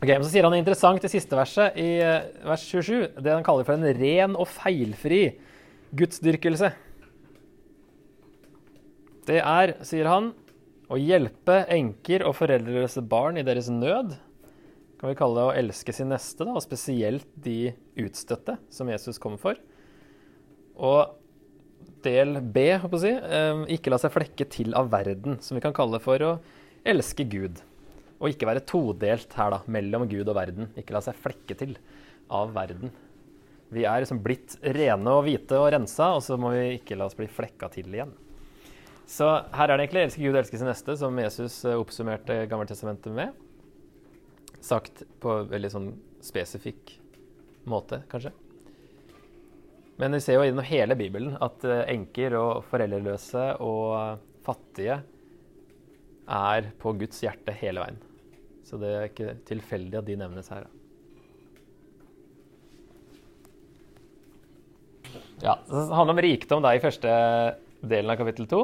Ok, 0.00 0.08
men 0.08 0.24
Så 0.24 0.30
sier 0.32 0.48
han 0.48 0.56
interessant 0.56 1.04
i 1.04 1.12
siste 1.12 1.36
verset, 1.36 1.76
i 1.76 1.98
eh, 2.00 2.30
vers 2.48 2.64
27, 2.64 3.20
det 3.20 3.34
han 3.34 3.44
kaller 3.44 3.68
for 3.68 3.76
en 3.76 3.98
ren 4.00 4.38
og 4.40 4.48
feilfri 4.48 5.26
gudsdyrkelse. 5.92 6.72
Det 9.28 9.42
er, 9.44 9.74
sier 9.84 10.08
han, 10.08 10.32
å 10.90 10.96
hjelpe 10.96 11.60
enker 11.70 12.24
og 12.24 12.38
foreldreløse 12.40 13.04
barn 13.06 13.36
i 13.36 13.44
deres 13.46 13.68
nød. 13.70 14.16
Kan 14.96 15.12
vi 15.12 15.18
kalle 15.20 15.36
det 15.36 15.48
å 15.50 15.56
elske 15.60 15.92
sin 15.94 16.08
neste, 16.12 16.48
da, 16.48 16.56
og 16.56 16.64
spesielt 16.64 17.28
de 17.36 17.74
utstøtte, 18.00 18.56
som 18.72 18.88
Jesus 18.88 19.20
kom 19.20 19.36
for. 19.40 19.60
Og 20.80 21.12
del 22.04 22.40
B, 22.40 22.66
si, 23.00 23.10
eh, 23.10 23.64
ikke 23.76 23.92
la 23.92 23.98
seg 24.00 24.14
flekke 24.14 24.46
til 24.48 24.74
av 24.74 24.90
verden, 24.92 25.40
som 25.40 25.56
vi 25.56 25.64
kan 25.64 25.74
kalle 25.76 26.00
for 26.02 26.18
å 26.24 26.38
elske 26.84 27.26
Gud. 27.28 27.60
Og 28.20 28.32
ikke 28.32 28.48
være 28.48 28.64
todelt 28.68 29.32
her, 29.36 29.50
da, 29.50 29.60
mellom 29.66 30.08
Gud 30.08 30.28
og 30.28 30.36
verden. 30.36 30.68
Ikke 30.76 30.96
la 30.96 31.00
seg 31.04 31.16
flekke 31.16 31.56
til 31.56 31.76
av 32.30 32.52
verden. 32.54 32.92
Vi 33.70 33.84
er 33.86 34.02
liksom 34.02 34.20
blitt 34.22 34.56
rene 34.60 35.12
og 35.14 35.24
hvite 35.28 35.58
og 35.60 35.70
rensa, 35.72 36.10
og 36.16 36.24
så 36.26 36.36
må 36.40 36.52
vi 36.56 36.80
ikke 36.80 36.98
la 36.98 37.06
oss 37.06 37.16
bli 37.18 37.28
flekka 37.30 37.70
til 37.72 37.92
igjen. 37.94 38.12
Så 39.10 39.26
her 39.26 39.70
er 39.70 39.76
det 39.76 39.88
egentlig 39.88 40.04
'elske 40.06 40.22
Gud 40.22 40.36
elske 40.38 40.58
sin 40.58 40.68
neste', 40.68 40.96
som 40.96 41.16
Jesus 41.18 41.64
eh, 41.64 41.74
oppsummerte 41.74 42.46
Gammeltestamentet 42.46 43.12
med. 43.12 43.32
Sagt 44.60 45.02
på 45.20 45.40
en 45.40 45.48
veldig 45.48 45.70
sånn 45.70 45.90
spesifikk 46.22 46.98
måte, 47.66 48.04
kanskje. 48.08 48.32
Men 50.00 50.16
vi 50.16 50.22
ser 50.24 50.38
jo 50.38 50.44
gjennom 50.46 50.64
hele 50.64 50.96
Bibelen 50.96 51.34
at 51.44 51.64
eh, 51.68 51.84
enker 51.92 52.32
og 52.38 52.62
foreldreløse 52.70 53.46
og 53.60 54.22
fattige 54.46 55.02
er 56.30 56.70
på 56.80 56.94
Guds 56.96 57.20
hjerte 57.20 57.52
hele 57.60 57.82
veien. 57.82 57.98
Så 58.64 58.78
det 58.80 58.92
er 58.94 59.08
ikke 59.10 59.34
tilfeldig 59.48 59.98
at 60.00 60.06
de 60.08 60.16
nevnes 60.16 60.48
her. 60.52 60.68
Ja, 65.40 65.58
Det 65.66 65.82
handler 65.96 66.14
om 66.14 66.22
rikdom 66.22 66.64
da, 66.64 66.72
i 66.76 66.82
første 66.82 67.10
delen 67.80 68.12
av 68.12 68.20
kapittel 68.20 68.48
to. 68.48 68.62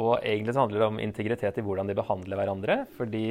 Og 0.00 0.12
egentlig 0.20 0.54
så 0.54 0.62
handler 0.62 0.82
det 0.82 0.90
om 0.92 1.02
integritet 1.02 1.58
i 1.58 1.64
hvordan 1.64 1.90
de 1.90 1.98
behandler 1.98 2.38
hverandre. 2.38 2.78
Fordi, 2.98 3.24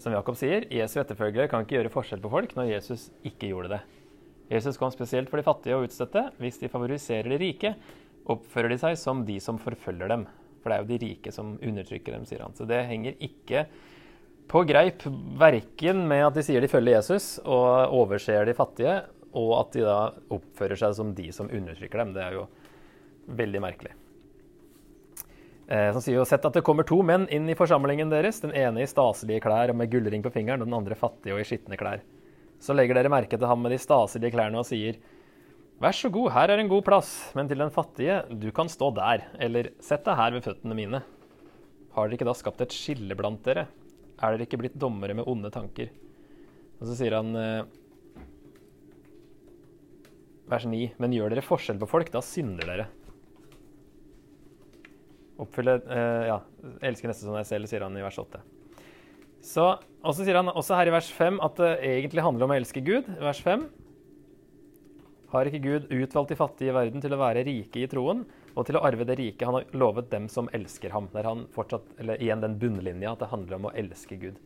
som 0.00 0.14
Jakob 0.16 0.38
sier, 0.40 0.64
Jesu 0.72 0.98
etterfølgere 1.02 1.50
kan 1.52 1.66
ikke 1.66 1.80
gjøre 1.80 1.92
forskjell 1.92 2.24
på 2.24 2.32
folk 2.32 2.56
når 2.56 2.72
Jesus 2.76 3.10
ikke 3.28 3.52
gjorde 3.52 3.76
det. 3.76 3.82
Jesus 4.52 4.78
kom 4.78 4.92
spesielt 4.94 5.30
for 5.30 5.40
de 5.40 5.46
fattige 5.46 5.76
og 5.76 5.88
utstøtte. 5.88 6.28
Hvis 6.38 6.60
de 6.60 6.70
favoriserer 6.70 7.32
de 7.32 7.40
rike, 7.40 7.74
oppfører 8.30 8.74
de 8.74 8.78
seg 8.80 8.98
som 9.00 9.24
de 9.26 9.38
som 9.42 9.58
forfølger 9.58 10.10
dem. 10.12 10.26
For 10.62 10.70
det 10.70 10.76
er 10.76 10.84
jo 10.84 10.90
de 10.92 11.02
rike 11.02 11.32
som 11.34 11.56
undertrykker 11.62 12.14
dem, 12.14 12.24
sier 12.28 12.44
han. 12.44 12.54
Så 12.58 12.66
det 12.68 12.84
henger 12.88 13.18
ikke 13.22 13.66
på 14.50 14.62
greip 14.66 15.02
verken 15.38 16.04
med 16.06 16.24
at 16.28 16.38
de 16.38 16.46
sier 16.46 16.62
de 16.62 16.70
følger 16.70 17.00
Jesus 17.00 17.36
og 17.42 17.94
overser 17.94 18.46
de 18.46 18.54
fattige, 18.54 18.96
og 19.36 19.52
at 19.60 19.76
de 19.76 19.84
da 19.84 19.98
oppfører 20.32 20.78
seg 20.80 20.94
som 20.96 21.12
de 21.14 21.28
som 21.34 21.50
undertrykker 21.50 22.02
dem. 22.02 22.14
Det 22.14 22.22
er 22.22 22.38
jo 22.38 22.46
veldig 23.26 23.62
merkelig. 23.62 23.94
Eh, 25.66 25.90
som 25.90 26.02
sier 26.02 26.20
jo 26.20 26.26
sett 26.28 26.44
at 26.46 26.54
det 26.54 26.62
kommer 26.66 26.86
to 26.86 27.00
menn 27.02 27.26
inn 27.34 27.50
i 27.50 27.58
forsamlingen 27.58 28.10
deres, 28.12 28.38
den 28.44 28.54
ene 28.54 28.84
i 28.84 28.90
staselige 28.90 29.42
klær 29.42 29.72
og 29.72 29.80
med 29.80 29.90
gullring 29.90 30.22
på 30.22 30.30
fingeren, 30.34 30.62
og 30.62 30.70
den 30.70 30.78
andre 30.78 30.98
fattig 30.98 31.34
og 31.34 31.42
i 31.42 31.48
skitne 31.48 31.78
klær. 31.80 32.04
Så 32.62 32.74
legger 32.76 32.98
dere 32.98 33.12
merke 33.12 33.36
til 33.36 33.48
ham 33.48 33.60
med 33.62 33.74
de 33.74 33.80
staselige 33.80 34.34
klærne 34.34 34.62
og 34.62 34.68
sier, 34.68 34.98
Vær 35.76 35.92
så 35.92 36.08
god, 36.08 36.30
her 36.32 36.48
er 36.48 36.62
en 36.62 36.70
god 36.70 36.86
plass, 36.86 37.10
men 37.36 37.50
til 37.50 37.60
den 37.60 37.72
fattige, 37.72 38.22
du 38.32 38.48
kan 38.56 38.70
stå 38.72 38.88
der, 38.96 39.26
eller 39.44 39.74
sett 39.84 40.06
deg 40.06 40.16
her 40.16 40.32
ved 40.32 40.46
føttene 40.46 40.76
mine. 40.78 41.02
Har 41.92 42.06
dere 42.06 42.16
ikke 42.16 42.28
da 42.28 42.32
skapt 42.36 42.62
et 42.64 42.72
skille 42.72 43.16
blant 43.18 43.42
dere? 43.44 43.66
Er 44.16 44.32
dere 44.32 44.46
ikke 44.46 44.62
blitt 44.62 44.78
dommere 44.80 45.12
med 45.18 45.28
onde 45.28 45.50
tanker? 45.52 45.90
Og 46.80 46.88
så 46.88 46.96
sier 46.96 47.18
han 47.18 47.36
eh, 47.36 47.68
vers 50.48 50.64
9.: 50.64 50.80
Men 50.96 51.12
gjør 51.12 51.34
dere 51.34 51.44
forskjell 51.44 51.80
på 51.82 51.90
folk, 51.92 52.08
da 52.14 52.24
synder 52.24 52.72
dere. 52.72 52.88
Oppfylle 55.44 55.76
eh, 55.84 56.26
Ja, 56.32 56.40
elsker 56.88 57.12
neste 57.12 57.28
som 57.28 57.36
deg 57.36 57.48
selv, 57.48 57.68
sier 57.68 57.84
han 57.84 58.00
i 58.00 58.04
vers 58.04 58.16
8. 58.24 58.40
Så, 59.46 59.64
og 60.02 60.14
så 60.16 60.24
sier 60.26 60.40
han 60.40 60.50
også 60.50 60.74
her 60.74 60.90
i 60.90 60.94
vers 60.94 61.08
5 61.14 61.36
at 61.44 61.60
det 61.60 61.74
egentlig 61.86 62.24
handler 62.24 62.46
om 62.46 62.54
å 62.54 62.56
elske 62.58 62.82
Gud. 62.82 63.06
Vers 63.22 63.38
5. 63.44 63.68
Har 65.30 65.48
ikke 65.48 65.62
Gud 65.62 65.86
utvalgt 65.94 66.32
de 66.32 66.38
fattige 66.38 66.72
i 66.72 66.74
verden 66.74 67.02
til 67.02 67.14
å 67.14 67.20
være 67.20 67.44
rike 67.46 67.82
i 67.82 67.88
troen 67.90 68.24
og 68.56 68.66
til 68.66 68.78
å 68.78 68.82
arve 68.88 69.06
det 69.06 69.18
rike 69.20 69.46
han 69.46 69.58
har 69.58 69.76
lovet 69.76 70.08
dem 70.10 70.26
som 70.32 70.50
elsker 70.56 70.94
ham? 70.94 71.06
Der 71.14 71.28
han 71.28 71.44
fortsatt, 71.54 71.86
eller 72.02 72.22
igjen 72.22 72.42
den 72.42 72.56
bunnlinja 72.58 73.12
at 73.12 73.22
det 73.22 73.30
handler 73.30 73.58
om 73.58 73.68
å 73.70 73.74
elske 73.78 74.18
Gud. 74.18 74.40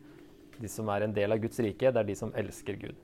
De 0.61 0.69
som 0.69 0.89
er 0.93 1.07
en 1.07 1.15
del 1.15 1.33
av 1.33 1.41
Guds 1.41 1.61
rike, 1.63 1.89
det 1.89 2.03
er 2.03 2.09
de 2.09 2.17
som 2.17 2.33
elsker 2.37 2.77
Gud. 2.81 2.99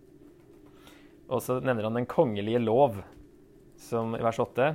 Og 1.27 1.41
så 1.43 1.57
nevner 1.57 1.87
han 1.87 1.97
den 1.97 2.09
kongelige 2.09 2.61
lov, 2.61 3.01
som 3.81 4.13
i 4.17 4.21
vers 4.25 4.37
8. 4.43 4.69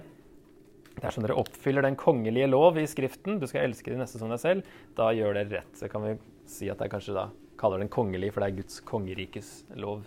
Det 0.97 1.07
er 1.07 1.14
sånn 1.14 1.25
dere 1.25 1.38
oppfyller 1.41 1.87
den 1.87 1.97
kongelige 1.99 2.50
lov 2.50 2.81
i 2.81 2.88
Skriften, 2.91 3.38
du 3.38 3.47
skal 3.50 3.69
elske 3.69 3.95
de 3.95 4.00
neste 4.02 4.19
som 4.21 4.33
deg 4.33 4.43
selv, 4.43 4.75
da 4.99 5.12
gjør 5.14 5.38
dere 5.38 5.62
rett. 5.62 5.79
Så 5.79 5.88
kan 5.93 6.05
vi 6.05 6.17
si 6.49 6.71
at 6.73 6.81
jeg 6.83 6.93
kanskje 6.93 7.17
da 7.17 7.29
kaller 7.61 7.83
den 7.83 7.91
kongelig, 7.93 8.33
for 8.33 8.43
det 8.43 8.51
er 8.51 8.59
Guds 8.59 8.81
kongerikes 8.87 9.51
lov. 9.79 10.03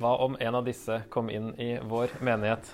Hva 0.00 0.16
om 0.24 0.36
en 0.40 0.56
av 0.58 0.64
disse 0.66 1.02
kom 1.12 1.28
inn 1.30 1.52
i 1.60 1.76
vår 1.78 2.16
menighet? 2.24 2.72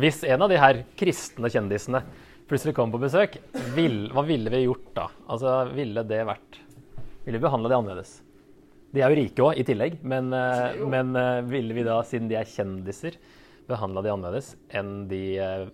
Hvis 0.00 0.24
en 0.24 0.42
av 0.42 0.50
de 0.50 0.58
her 0.58 0.82
kristne 0.98 1.50
kjendisene 1.52 2.00
plutselig 2.50 2.74
kom 2.74 2.90
på 2.90 2.98
besøk, 2.98 3.36
vil, 3.76 4.08
hva 4.10 4.24
ville 4.26 4.50
vi 4.50 4.64
gjort 4.64 4.88
da? 4.96 5.06
Altså, 5.30 5.52
Ville 5.76 6.02
det 6.02 6.24
vært 6.26 6.58
Ville 7.22 7.38
vi 7.38 7.44
behandla 7.44 7.70
de 7.70 7.76
annerledes? 7.76 8.16
De 8.90 9.04
er 9.04 9.12
jo 9.12 9.20
rike 9.20 9.44
òg, 9.44 9.60
i 9.60 9.66
tillegg, 9.68 10.00
men, 10.02 10.32
eh, 10.34 10.80
men, 10.82 11.14
eh, 11.14 11.44
ville 11.46 11.76
vi 11.76 11.84
da, 11.86 12.00
siden 12.02 12.26
de 12.26 12.34
er 12.40 12.48
kjendiser, 12.48 13.20
behandla 13.70 14.02
de 14.02 14.10
annerledes 14.10 14.56
enn 14.74 15.06
de 15.06 15.22
uh, 15.38 15.68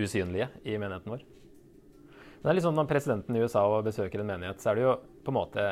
usynlige 0.00 0.48
i 0.64 0.78
menigheten 0.80 1.12
vår? 1.12 1.26
Men 2.44 2.50
det 2.50 2.52
er 2.52 2.56
litt 2.58 2.64
sånn 2.66 2.76
Når 2.76 2.88
presidenten 2.90 3.36
i 3.38 3.40
USA 3.40 3.60
besøker 3.80 4.20
en 4.20 4.28
menighet, 4.28 4.58
så 4.60 4.70
er 4.70 4.76
det 4.76 4.82
jo 4.84 4.90
på 5.24 5.32
en 5.32 5.36
måte 5.38 5.62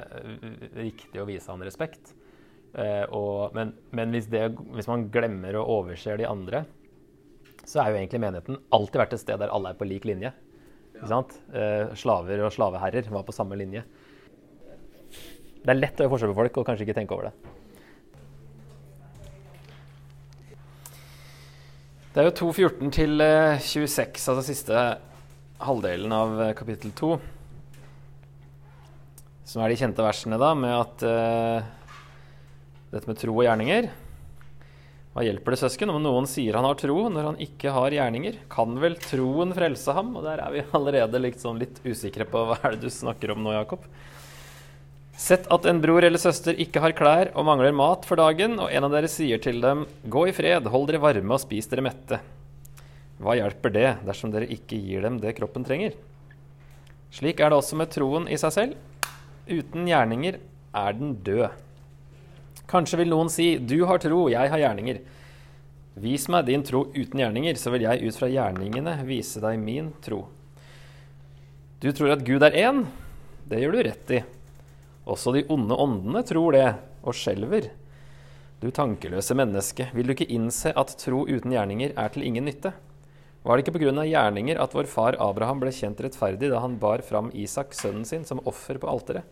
riktig 0.72 1.20
å 1.20 1.26
vise 1.28 1.52
han 1.52 1.60
respekt. 1.60 2.14
Eh, 2.72 3.02
og, 3.12 3.52
men, 3.52 3.74
men 3.92 4.14
hvis, 4.16 4.30
det, 4.32 4.46
hvis, 4.72 4.88
man 4.88 5.04
glemmer 5.12 5.58
og 5.60 5.68
overser 5.74 6.16
de 6.16 6.24
andre, 6.30 6.62
så 7.68 7.82
er 7.82 7.92
jo 7.92 8.00
egentlig 8.00 8.22
menigheten 8.24 8.56
alltid 8.72 9.02
vært 9.02 9.12
et 9.18 9.20
sted 9.20 9.44
der 9.44 9.52
alle 9.52 9.74
er 9.74 9.82
på 9.82 9.90
lik 9.90 10.08
linje. 10.08 10.32
Ja. 10.96 11.20
Eh, 11.20 11.92
slaver 12.00 12.46
og 12.46 12.56
slaveherrer 12.56 13.12
var 13.12 13.28
på 13.28 13.36
samme 13.36 13.60
linje. 13.60 13.84
Det 15.12 15.76
er 15.76 15.76
lett 15.76 16.00
å 16.00 16.06
gjøre 16.06 16.16
forskjell 16.16 16.32
på 16.32 16.40
folk 16.40 16.56
og 16.62 16.70
kanskje 16.70 16.88
ikke 16.88 16.98
tenke 17.02 17.20
over 17.20 17.28
det. 17.28 17.36
Det 22.16 22.20
er 22.20 22.32
jo 22.32 22.36
2.14 22.48 22.96
til 22.96 23.20
26, 23.20 24.00
eh, 24.00 24.28
altså 24.32 24.48
siste 24.48 24.90
halvdelen 25.62 26.12
av 26.12 26.42
eh, 26.42 26.54
kapittel 26.58 26.92
2. 26.98 27.16
Som 29.46 29.62
er 29.62 29.72
de 29.72 29.78
kjente 29.80 30.04
versene 30.04 30.38
da, 30.40 30.52
med 30.56 30.72
at 30.72 31.02
uh, 31.04 31.64
dette 32.92 33.08
med 33.10 33.18
tro 33.20 33.34
og 33.34 33.42
gjerninger 33.44 33.88
Hva 35.12 35.24
hjelper 35.26 35.52
det 35.52 35.58
søsken 35.60 35.92
om 35.92 35.98
noen 36.00 36.28
sier 36.30 36.56
han 36.56 36.64
har 36.64 36.78
tro 36.80 36.96
når 37.12 37.26
han 37.26 37.40
ikke 37.42 37.74
har 37.74 37.92
gjerninger? 37.92 38.38
Kan 38.52 38.78
vel 38.80 38.96
troen 39.02 39.52
frelse 39.56 39.92
ham? 39.96 40.14
Og 40.16 40.24
der 40.24 40.40
er 40.40 40.54
vi 40.54 40.64
allerede 40.78 41.20
liksom 41.20 41.60
litt 41.60 41.82
usikre 41.84 42.24
på 42.28 42.46
hva 42.48 42.58
er 42.62 42.76
det 42.78 42.86
du 42.86 42.94
snakker 42.94 43.34
om 43.34 43.42
nå, 43.44 43.54
Jakob. 43.58 43.84
Sett 45.22 45.44
at 45.52 45.66
en 45.68 45.82
bror 45.82 46.02
eller 46.06 46.18
søster 46.18 46.56
ikke 46.64 46.80
har 46.82 46.96
klær 46.96 47.34
og 47.36 47.44
mangler 47.46 47.74
mat 47.76 48.06
for 48.08 48.18
dagen, 48.18 48.56
og 48.56 48.72
en 48.72 48.88
av 48.88 48.94
dere 48.94 49.10
sier 49.12 49.42
til 49.42 49.60
dem, 49.62 49.84
gå 50.08 50.30
i 50.30 50.32
fred, 50.34 50.70
hold 50.72 50.88
dere 50.88 51.02
varme 51.02 51.36
og 51.36 51.42
spis 51.44 51.68
dere 51.70 51.84
mette. 51.84 52.22
Hva 53.22 53.36
hjelper 53.38 53.70
det 53.74 53.88
dersom 54.06 54.32
dere 54.34 54.50
ikke 54.50 54.78
gir 54.82 55.04
dem 55.06 55.20
det 55.22 55.36
kroppen 55.38 55.62
trenger? 55.66 55.94
Slik 57.12 57.40
er 57.40 57.52
det 57.52 57.58
også 57.60 57.78
med 57.78 57.92
troen 57.92 58.26
i 58.26 58.38
seg 58.40 58.54
selv. 58.54 59.08
Uten 59.46 59.86
gjerninger 59.86 60.38
er 60.74 60.96
den 60.98 61.14
død. 61.22 61.52
Kanskje 62.70 63.02
vil 63.02 63.12
noen 63.12 63.30
si, 63.30 63.54
du 63.58 63.82
har 63.86 64.00
tro, 64.02 64.24
jeg 64.32 64.50
har 64.50 64.62
gjerninger. 64.62 65.02
Vis 66.02 66.24
meg 66.32 66.46
din 66.48 66.62
tro 66.64 66.86
uten 66.94 67.20
gjerninger, 67.20 67.58
så 67.60 67.72
vil 67.74 67.84
jeg 67.84 68.08
ut 68.08 68.16
fra 68.16 68.30
gjerningene 68.32 68.96
vise 69.04 69.42
deg 69.44 69.58
min 69.60 69.92
tro. 70.02 70.24
Du 71.82 71.90
tror 71.92 72.14
at 72.14 72.24
Gud 72.24 72.42
er 72.46 72.56
én. 72.56 72.86
Det 73.44 73.60
gjør 73.60 73.76
du 73.76 73.82
rett 73.84 74.14
i. 74.16 74.22
Også 75.04 75.34
de 75.34 75.44
onde 75.52 75.76
åndene 75.76 76.22
tror 76.24 76.56
det, 76.56 76.68
og 77.02 77.16
skjelver. 77.18 77.68
Du 78.62 78.70
tankeløse 78.70 79.34
menneske, 79.36 79.90
vil 79.92 80.06
du 80.06 80.14
ikke 80.14 80.30
innse 80.32 80.72
at 80.78 80.94
tro 81.02 81.26
uten 81.26 81.52
gjerninger 81.52 81.92
er 81.98 82.14
til 82.14 82.24
ingen 82.24 82.46
nytte? 82.46 82.72
Var 83.42 83.58
det 83.58 83.64
ikke 83.64 83.74
pga. 83.74 84.04
gjerninger 84.06 84.58
at 84.62 84.74
vår 84.74 84.86
far 84.86 85.16
Abraham 85.18 85.60
ble 85.60 85.72
kjent 85.74 86.00
rettferdig 86.00 86.50
da 86.52 86.60
han 86.62 86.78
bar 86.78 87.02
fram 87.02 87.30
Isak, 87.34 87.74
sønnen 87.74 88.04
sin, 88.06 88.24
som 88.24 88.42
offer 88.46 88.78
på 88.78 88.86
alteret? 88.86 89.26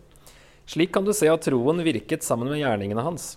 Slik 0.66 0.92
kan 0.94 1.04
du 1.04 1.12
se 1.14 1.28
at 1.30 1.42
troen 1.46 1.82
virket 1.82 2.22
sammen 2.26 2.50
med 2.50 2.60
gjerningene 2.60 3.02
hans. 3.02 3.36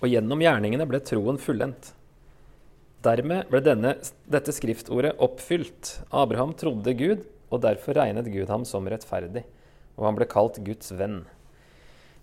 Og 0.00 0.08
gjennom 0.08 0.40
gjerningene 0.40 0.86
ble 0.88 1.00
troen 1.04 1.38
fullendt. 1.40 1.92
Dermed 3.04 3.48
ble 3.50 3.60
denne, 3.64 3.94
dette 4.30 4.52
skriftordet 4.54 5.16
oppfylt. 5.22 5.98
Abraham 6.10 6.52
trodde 6.54 6.94
Gud, 6.94 7.24
og 7.52 7.62
derfor 7.64 7.98
regnet 7.98 8.30
Gud 8.32 8.48
ham 8.48 8.64
som 8.68 8.86
rettferdig, 8.88 9.44
og 9.98 10.06
han 10.08 10.16
ble 10.16 10.28
kalt 10.30 10.60
Guds 10.64 10.92
venn. 10.96 11.22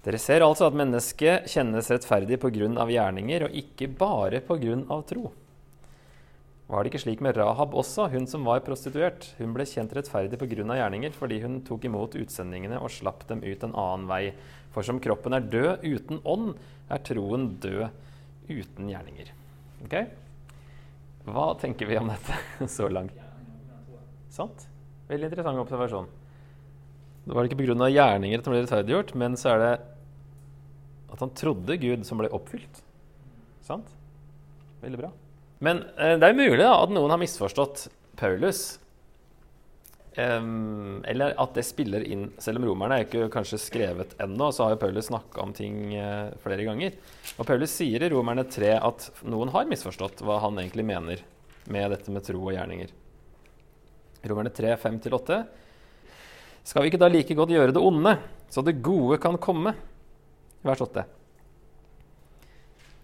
Dere 0.05 0.17
ser 0.22 0.46
altså 0.46 0.69
at 0.69 0.77
mennesket 0.79 1.50
kjennes 1.51 1.89
rettferdig 1.91 2.39
pga. 2.39 2.86
gjerninger, 2.89 3.46
og 3.46 3.62
ikke 3.62 3.91
bare 4.00 4.41
pga. 4.41 5.03
tro. 5.05 5.34
Var 6.69 6.85
det 6.85 6.91
ikke 6.91 7.01
slik 7.01 7.21
med 7.25 7.33
Rahab 7.33 7.73
også, 7.73 8.05
hun 8.13 8.27
som 8.29 8.43
var 8.45 8.61
prostituert? 8.61 9.31
Hun 9.39 9.55
ble 9.55 9.65
kjent 9.65 9.93
rettferdig 9.97 10.38
pga. 10.38 10.75
gjerninger 10.77 11.15
fordi 11.17 11.39
hun 11.41 11.61
tok 11.65 11.88
imot 11.89 12.13
utsendingene 12.13 12.77
og 12.77 12.91
slapp 12.93 13.25
dem 13.27 13.41
ut 13.41 13.63
en 13.65 13.73
annen 13.73 14.05
vei. 14.05 14.35
For 14.69 14.85
som 14.85 14.99
kroppen 15.01 15.33
er 15.33 15.47
død 15.49 15.81
uten 15.81 16.19
ånd, 16.23 16.51
er 16.93 17.01
troen 17.01 17.55
død 17.57 17.89
uten 18.49 18.91
gjerninger. 18.91 19.31
Ok? 19.88 19.95
Hva 21.25 21.45
tenker 21.57 21.89
vi 21.89 21.97
om 21.97 22.11
dette 22.13 22.67
så 22.77 22.85
langt? 22.88 23.17
Sant? 24.29 24.67
Veldig 25.09 25.25
interessant 25.25 25.63
observasjon. 25.63 26.11
Det 27.25 27.33
var 27.33 27.49
ikke 27.49 27.57
pga. 27.63 27.89
gjerninger 27.89 28.38
at 28.38 28.45
han 28.45 28.53
ble 28.53 28.61
rettferdiggjort, 28.61 29.15
men 29.17 29.39
så 29.41 29.55
er 29.55 29.63
det 29.63 29.71
at 31.09 31.25
han 31.25 31.33
trodde 31.33 31.79
Gud 31.81 32.05
som 32.05 32.21
ble 32.21 32.29
oppfylt. 32.29 32.83
Sant? 33.65 33.89
Veldig 34.85 35.01
bra. 35.01 35.11
Men 35.63 35.83
eh, 35.97 36.15
det 36.19 36.29
er 36.29 36.37
mulig 36.37 36.61
da, 36.61 36.75
at 36.83 36.93
noen 36.93 37.11
har 37.11 37.19
misforstått 37.21 37.87
Paulus. 38.19 38.79
Um, 40.19 40.99
eller 41.07 41.35
at 41.39 41.53
det 41.55 41.61
spiller 41.63 42.01
inn 42.03 42.25
Selv 42.41 42.59
om 42.59 42.65
romerne 42.67 42.97
er 42.97 43.05
ikke 43.05 43.27
kanskje 43.31 43.59
skrevet 43.61 44.15
ennå, 44.19 44.49
så 44.51 44.65
har 44.65 44.73
jo 44.73 44.79
Paulus 44.81 45.07
snakka 45.07 45.43
om 45.43 45.53
ting 45.55 45.93
uh, 45.95 46.33
flere 46.43 46.65
ganger. 46.67 46.97
Og 47.37 47.47
Paulus 47.47 47.75
sier 47.77 48.03
i 48.03 48.09
Romerne 48.11 48.43
3 48.49 48.73
at 48.79 49.05
noen 49.29 49.53
har 49.53 49.69
misforstått 49.69 50.23
hva 50.25 50.41
han 50.43 50.59
egentlig 50.59 50.87
mener 50.89 51.23
med 51.69 51.93
dette 51.93 52.11
med 52.11 52.25
tro 52.25 52.41
og 52.41 52.55
gjerninger. 52.55 52.91
Romerne 54.27 54.51
3, 54.51 54.73
5-8. 54.81 55.39
Skal 56.67 56.83
vi 56.83 56.91
ikke 56.91 56.99
da 57.01 57.07
like 57.11 57.37
godt 57.37 57.53
gjøre 57.53 57.75
det 57.75 57.83
onde, 57.83 58.17
så 58.51 58.65
det 58.65 58.81
gode 58.83 59.21
kan 59.23 59.39
komme? 59.39 59.77
Vers 60.65 60.83
8. 60.83 61.05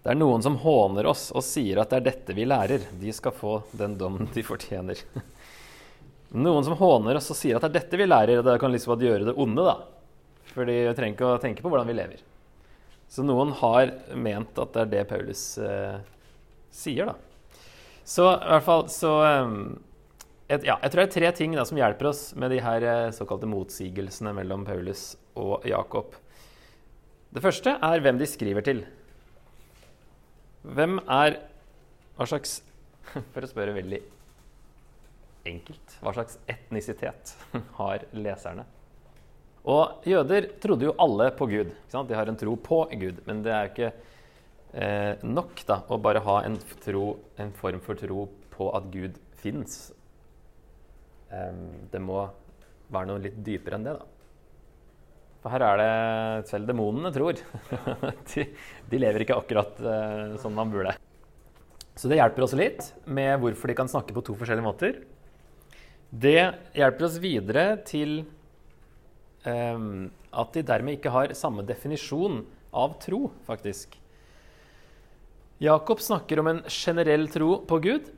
Det 0.06 0.12
er 0.12 0.18
noen 0.20 0.38
som 0.38 0.54
håner 0.62 1.08
oss 1.10 1.32
og 1.34 1.42
sier 1.42 1.80
at 1.82 1.90
det 1.90 1.96
er 1.98 2.04
dette 2.12 2.34
vi 2.36 2.44
lærer. 2.46 2.84
De 2.94 3.10
skal 3.10 3.32
få 3.34 3.56
den 3.74 3.96
dommen 3.98 4.28
de 4.30 4.42
fortjener. 4.46 5.00
Noen 6.46 6.62
som 6.62 6.76
håner 6.78 7.18
oss 7.18 7.32
og 7.34 7.38
sier 7.38 7.56
at 7.58 7.64
det 7.64 7.72
er 7.72 7.80
dette 7.80 7.98
vi 7.98 8.06
lærer, 8.06 8.38
og 8.38 8.44
det 8.46 8.54
kan 8.62 8.70
liksom 8.70 9.02
gjøre 9.02 9.26
det 9.26 9.34
onde, 9.34 9.64
da. 9.66 10.52
Fordi 10.52 10.76
vi 10.84 10.92
trenger 10.94 11.16
ikke 11.16 11.30
å 11.32 11.40
tenke 11.42 11.64
på 11.64 11.72
hvordan 11.72 11.90
vi 11.90 11.96
lever. 11.98 12.20
Så 13.10 13.24
noen 13.26 13.50
har 13.58 13.90
ment 14.14 14.60
at 14.62 14.76
det 14.76 14.84
er 14.84 14.92
det 14.92 15.00
Paulus 15.10 15.42
eh, 15.58 15.96
sier, 16.70 17.10
da. 17.10 17.64
Så 18.06 18.28
i 18.30 18.50
hvert 18.52 18.66
fall 18.68 18.84
så 18.94 19.10
um, 19.42 19.56
et, 20.46 20.62
ja, 20.68 20.76
Jeg 20.84 20.92
tror 20.92 21.02
det 21.02 21.08
er 21.08 21.14
tre 21.16 21.32
ting 21.40 21.58
da, 21.58 21.64
som 21.66 21.80
hjelper 21.80 22.12
oss 22.12 22.28
med 22.38 22.54
de 22.54 22.60
her 22.62 22.86
eh, 22.86 23.08
såkalte 23.16 23.50
motsigelsene 23.50 24.30
mellom 24.38 24.62
Paulus 24.70 25.16
og 25.34 25.66
Jakob. 25.66 26.14
Det 27.34 27.42
første 27.42 27.74
er 27.74 28.06
hvem 28.06 28.22
de 28.22 28.30
skriver 28.30 28.70
til. 28.70 28.86
Hvem 30.66 30.98
er 31.06 31.40
Hva 32.16 32.26
slags 32.26 32.60
For 33.32 33.44
å 33.44 33.50
spørre 33.50 33.76
veldig 33.76 34.00
enkelt 35.46 35.98
Hva 36.02 36.14
slags 36.16 36.40
etnisitet 36.50 37.36
har 37.78 38.06
leserne? 38.16 38.66
Og 39.66 40.06
jøder 40.06 40.46
trodde 40.62 40.86
jo 40.86 40.94
alle 41.02 41.32
på 41.34 41.48
Gud. 41.50 41.72
De 41.90 42.14
har 42.14 42.28
en 42.30 42.38
tro 42.38 42.52
på 42.54 42.84
Gud. 43.00 43.16
Men 43.26 43.40
det 43.42 43.50
er 43.50 43.70
ikke 43.72 43.88
eh, 43.90 45.24
nok 45.26 45.62
da, 45.66 45.80
å 45.90 45.98
bare 45.98 46.22
ha 46.22 46.36
en, 46.46 46.54
tro, 46.84 47.16
en, 47.34 47.50
form 47.58 47.82
for 47.82 47.98
tro 47.98 48.28
på 48.54 48.68
at 48.78 48.86
Gud 48.94 49.18
fins. 49.42 49.88
Um, 51.34 51.88
det 51.90 51.98
må 51.98 52.20
være 52.94 53.10
noe 53.10 53.24
litt 53.24 53.40
dypere 53.42 53.80
enn 53.80 53.88
det, 53.88 53.96
da. 53.98 54.15
For 55.46 55.54
her 55.54 55.62
er 55.62 55.78
det 55.78 56.48
selv 56.50 56.66
demonene 56.66 57.12
tror. 57.14 57.38
de, 58.32 58.44
de, 58.90 58.98
lever 58.98 59.22
ikke 59.22 59.36
akkurat 59.38 59.78
uh, 59.78 60.32
som 60.42 60.56
man 60.58 60.72
burde. 60.72 60.96
Så 61.94 62.10
det 62.10 62.18
hjelper 62.18 62.42
oss 62.42 62.56
litt 62.58 62.88
med 63.06 63.38
hvorfor 63.38 63.70
de 63.70 63.76
kan 63.78 63.86
snakke 63.86 64.16
på 64.16 64.24
to 64.26 64.34
forskjellige 64.34 64.66
måter. 64.66 64.98
Det 66.10 66.40
hjelper 66.74 67.06
oss 67.06 67.20
videre 67.22 67.64
til 67.86 68.18
um, 69.46 70.10
at 70.34 70.52
de 70.58 70.66
dermed 70.66 70.98
ikke 70.98 71.14
har 71.14 71.38
samme 71.38 71.62
definisjon 71.70 72.42
av 72.74 72.98
tro, 73.06 73.28
faktisk. 73.46 73.94
Jakob 75.62 76.02
snakker 76.02 76.42
om 76.42 76.56
en 76.56 76.64
generell 76.66 77.30
tro 77.30 77.60
på 77.70 77.84
Gud, 77.86 78.10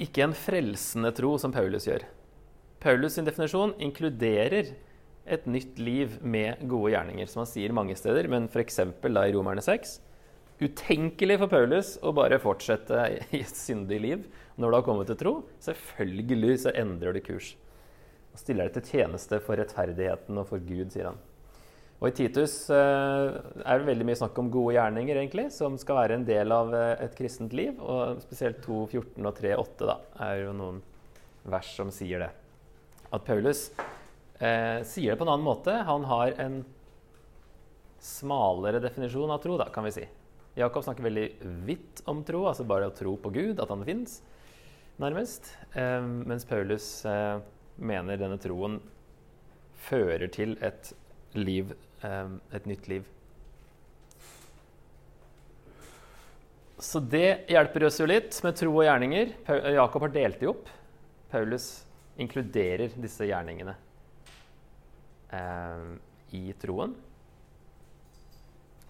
ikke 0.00 0.24
en 0.24 0.32
frelsende 0.48 1.12
tro, 1.12 1.36
som 1.36 1.52
Paulus 1.52 1.92
gjør. 1.92 2.08
Paulus' 2.80 3.20
sin 3.20 3.28
definisjon 3.28 3.76
inkluderer 3.84 4.78
et 5.30 5.46
nytt 5.50 5.78
liv 5.80 6.18
med 6.22 6.60
gode 6.70 6.92
gjerninger, 6.94 7.28
som 7.30 7.44
han 7.44 7.50
sier 7.50 7.74
mange 7.76 7.96
steder, 7.98 8.28
men 8.30 8.48
f.eks. 8.50 8.80
da 9.02 9.26
i 9.26 9.34
Romerne 9.34 9.64
6. 9.64 9.98
Utenkelig 10.60 11.38
for 11.40 11.48
Paulus 11.48 11.94
å 12.04 12.12
bare 12.12 12.40
fortsette 12.42 13.06
i 13.32 13.40
et 13.40 13.56
syndig 13.56 14.00
liv 14.04 14.28
når 14.60 14.68
du 14.68 14.76
har 14.76 14.86
kommet 14.86 15.08
til 15.08 15.18
tro. 15.22 15.34
Selvfølgelig 15.64 16.58
så 16.66 16.74
endrer 16.76 17.16
du 17.16 17.22
kurs. 17.24 17.54
Og 18.34 18.42
stiller 18.42 18.68
deg 18.68 18.76
til 18.76 19.00
tjeneste 19.00 19.40
for 19.42 19.58
rettferdigheten 19.58 20.38
og 20.38 20.50
for 20.50 20.62
Gud, 20.62 20.90
sier 20.92 21.10
han. 21.10 21.20
Og 22.00 22.08
I 22.08 22.14
Titus 22.16 22.54
eh, 22.72 23.30
er 23.60 23.80
det 23.80 23.88
veldig 23.88 24.06
mye 24.08 24.16
snakk 24.16 24.38
om 24.40 24.48
gode 24.52 24.72
gjerninger, 24.78 25.18
egentlig, 25.20 25.50
som 25.52 25.76
skal 25.80 25.98
være 25.98 26.16
en 26.16 26.24
del 26.28 26.52
av 26.54 26.72
eh, 26.76 26.92
et 27.04 27.16
kristent 27.16 27.52
liv. 27.56 27.74
Og 27.80 28.22
spesielt 28.24 28.62
2.14 28.64 29.20
og 29.20 29.34
3.8 29.36 29.96
er 30.28 30.44
jo 30.46 30.54
noen 30.56 30.80
vers 31.48 31.72
som 31.76 31.92
sier 31.92 32.24
det. 32.24 32.30
At 33.12 33.26
Paulus 33.26 33.66
eh, 34.40 34.82
sier 34.88 35.12
det 35.12 35.20
på 35.20 35.26
en 35.26 35.34
annen 35.34 35.46
måte. 35.46 35.74
Han 35.86 36.04
har 36.08 36.34
en 36.40 36.62
smalere 38.00 38.80
definisjon 38.80 39.30
av 39.30 39.42
tro, 39.44 39.58
da, 39.60 39.68
kan 39.72 39.84
vi 39.84 39.92
si. 39.92 40.06
Jakob 40.58 40.84
snakker 40.84 41.06
veldig 41.06 41.26
vidt 41.66 42.02
om 42.10 42.24
tro, 42.26 42.46
altså 42.48 42.66
bare 42.66 42.88
å 42.90 42.96
tro 42.96 43.14
på 43.20 43.32
Gud, 43.34 43.60
at 43.62 43.70
han 43.70 43.84
fins, 43.86 44.18
nærmest. 45.00 45.52
Eh, 45.74 46.00
mens 46.00 46.48
Paulus 46.48 46.88
eh, 47.08 47.38
mener 47.76 48.20
denne 48.20 48.40
troen 48.40 48.80
fører 49.80 50.28
til 50.32 50.56
et 50.64 50.92
liv, 51.38 51.72
eh, 52.04 52.36
et 52.56 52.68
nytt 52.68 52.90
liv. 52.90 53.06
Så 56.80 57.02
det 57.12 57.44
hjelper 57.52 57.84
oss 57.84 58.00
jo 58.00 58.08
litt 58.08 58.38
med 58.40 58.56
tro 58.56 58.72
og 58.72 58.86
gjerninger. 58.86 59.34
Jakob 59.76 60.06
har 60.06 60.14
delt 60.14 60.40
de 60.40 60.48
opp. 60.48 60.70
Paulus 61.28 61.68
inkluderer 62.20 62.96
disse 62.96 63.28
gjerningene 63.28 63.76
eh, 65.36 65.84
i 66.36 66.44
troen. 66.60 66.94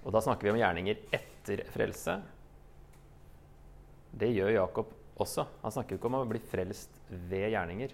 Og 0.00 0.14
da 0.14 0.22
snakker 0.24 0.48
vi 0.48 0.54
om 0.54 0.60
gjerninger 0.60 1.00
etter 1.14 1.64
frelse. 1.74 2.16
Det 4.10 4.30
gjør 4.32 4.54
Jakob 4.54 4.94
også. 5.20 5.44
Han 5.62 5.74
snakker 5.74 5.98
ikke 5.98 6.08
om 6.08 6.20
å 6.22 6.28
bli 6.28 6.40
frelst 6.50 7.02
ved 7.10 7.50
gjerninger. 7.52 7.92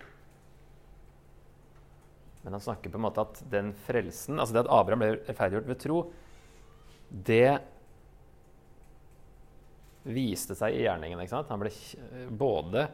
Men 2.45 2.55
han 2.55 2.63
snakker 2.63 2.93
på 2.93 3.01
en 3.01 3.07
måte 3.09 3.25
at 3.27 3.41
den 3.51 3.73
frelsen, 3.89 4.39
altså 4.39 4.55
det 4.55 4.63
at 4.63 4.71
Abraham 4.71 5.03
ble 5.03 5.15
rettferdiggjort 5.17 5.71
ved 5.73 5.81
tro, 5.83 5.97
det 7.11 7.57
viste 10.07 10.55
seg 10.55 10.77
i 10.77 10.85
gjerningen. 10.85 11.19
ikke 11.19 11.35
sant? 11.35 11.51
Han 11.51 11.65
ble 11.65 11.73
både 12.31 12.87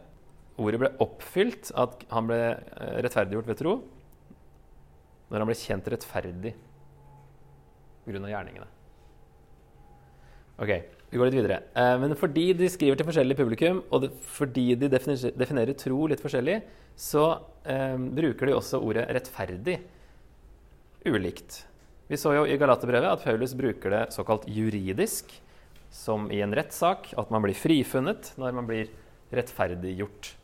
Ordet 0.61 0.83
ble 0.83 0.91
oppfylt, 1.01 1.71
at 1.81 2.03
han 2.13 2.27
ble 2.29 2.39
eh, 2.53 2.97
rettferdiggjort 3.05 3.49
ved 3.49 3.57
tro, 3.57 3.77
når 5.33 5.41
han 5.41 5.49
ble 5.49 5.57
kjent 5.57 5.89
rettferdig 5.89 6.53
pga. 8.05 8.21
gjerningene. 8.29 8.69
Ok, 10.61 10.71
vi 11.09 11.19
går 11.19 11.31
litt 11.31 11.39
videre. 11.39 11.59
Eh, 11.75 11.95
men 12.03 12.15
fordi 12.19 12.51
de 12.59 12.69
skriver 12.71 12.99
til 13.01 13.09
forskjellig 13.09 13.39
publikum, 13.39 13.81
og 13.91 14.05
det, 14.05 14.13
fordi 14.37 14.67
de 14.77 14.91
definerer, 14.93 15.35
definerer, 15.41 15.79
tro 15.81 16.05
litt 16.13 16.23
forskjellig, 16.23 16.59
så 16.99 17.25
eh, 17.65 17.97
bruker 17.97 18.51
de 18.51 18.57
også 18.59 18.83
ordet 18.85 19.09
'rettferdig' 19.09 19.81
ulikt. 21.09 21.65
Vi 22.13 22.19
så 22.21 22.35
jo 22.37 22.45
i 22.45 22.59
Galaterbrevet 22.61 23.09
at 23.09 23.25
Paulus 23.25 23.55
bruker 23.57 23.91
det 23.91 24.03
såkalt 24.13 24.45
juridisk, 24.47 25.33
som 25.93 26.31
i 26.33 26.41
en 26.45 26.53
rettssak, 26.55 27.13
at 27.17 27.33
man 27.33 27.43
blir 27.45 27.57
frifunnet 27.57 28.35
når 28.41 28.55
man 28.57 28.69
blir 28.69 28.93
rettferdiggjort. 29.33 30.35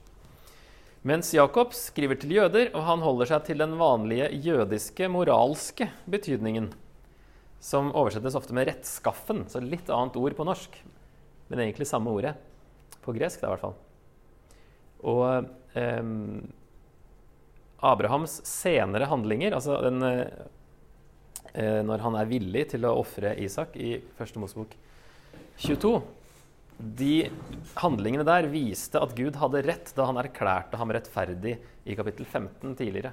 Mens 1.07 1.31
Jakob 1.31 1.75
skriver 1.77 2.19
til 2.19 2.33
jøder, 2.35 2.73
og 2.75 2.83
han 2.83 3.03
holder 3.05 3.31
seg 3.31 3.45
til 3.47 3.63
den 3.63 3.77
vanlige 3.79 4.33
jødiske 4.43 5.07
moralske 5.13 5.87
betydningen, 6.11 6.73
som 7.63 7.93
oversettes 7.95 8.35
ofte 8.39 8.55
med 8.55 8.67
'rettskaffen', 8.67 9.47
så 9.51 9.63
litt 9.63 9.91
annet 9.91 10.19
ord 10.19 10.35
på 10.35 10.47
norsk, 10.47 10.75
men 11.49 11.59
egentlig 11.61 11.87
samme 11.87 12.11
ordet. 12.11 12.35
På 13.03 13.15
gresk, 13.15 13.41
da, 13.41 13.47
i 13.47 13.51
hvert 13.55 13.61
fall. 13.61 13.77
Og 15.07 15.47
eh, 15.79 16.03
Abrahams 17.79 18.41
senere 18.45 19.07
handlinger, 19.07 19.55
altså 19.55 19.79
den, 19.87 20.03
eh, 21.55 21.83
når 21.87 21.99
han 22.03 22.19
er 22.19 22.27
villig 22.27 22.69
til 22.75 22.85
å 22.85 22.99
ofre 22.99 23.37
Isak 23.39 23.77
i 23.77 24.01
første 24.19 24.43
Mosebok 24.43 24.75
22 25.63 26.03
de 26.79 27.29
handlingene 27.81 28.27
der 28.27 28.47
viste 28.53 29.01
at 29.03 29.15
Gud 29.19 29.39
hadde 29.41 29.65
rett 29.67 29.91
da 29.97 30.07
han 30.07 30.21
erklærte 30.21 30.79
ham 30.79 30.93
rettferdig 30.95 31.57
i 31.85 31.97
kapittel 31.99 32.27
15 32.27 32.77
tidligere. 32.79 33.13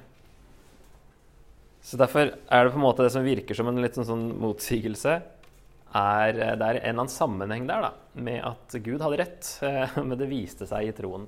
Så 1.85 1.97
Derfor 2.01 2.31
er 2.33 2.65
det 2.65 2.73
på 2.73 2.79
en 2.79 2.85
måte 2.85 3.05
det 3.05 3.13
som 3.13 3.25
virker 3.25 3.57
som 3.57 3.69
en 3.69 3.81
litt 3.81 3.97
sånn, 3.97 4.07
sånn 4.09 4.27
motsigelse, 4.41 5.19
er, 5.95 6.33
det 6.35 6.65
er 6.65 6.79
en 6.79 6.81
eller 6.81 6.93
annen 6.95 7.13
sammenheng 7.13 7.67
der 7.69 7.85
da, 7.85 7.91
med 8.17 8.41
at 8.43 8.73
Gud 8.83 9.03
hadde 9.05 9.19
rett, 9.21 9.49
men 10.07 10.17
det 10.19 10.29
viste 10.29 10.67
seg 10.69 10.89
i 10.89 10.95
troen. 10.97 11.27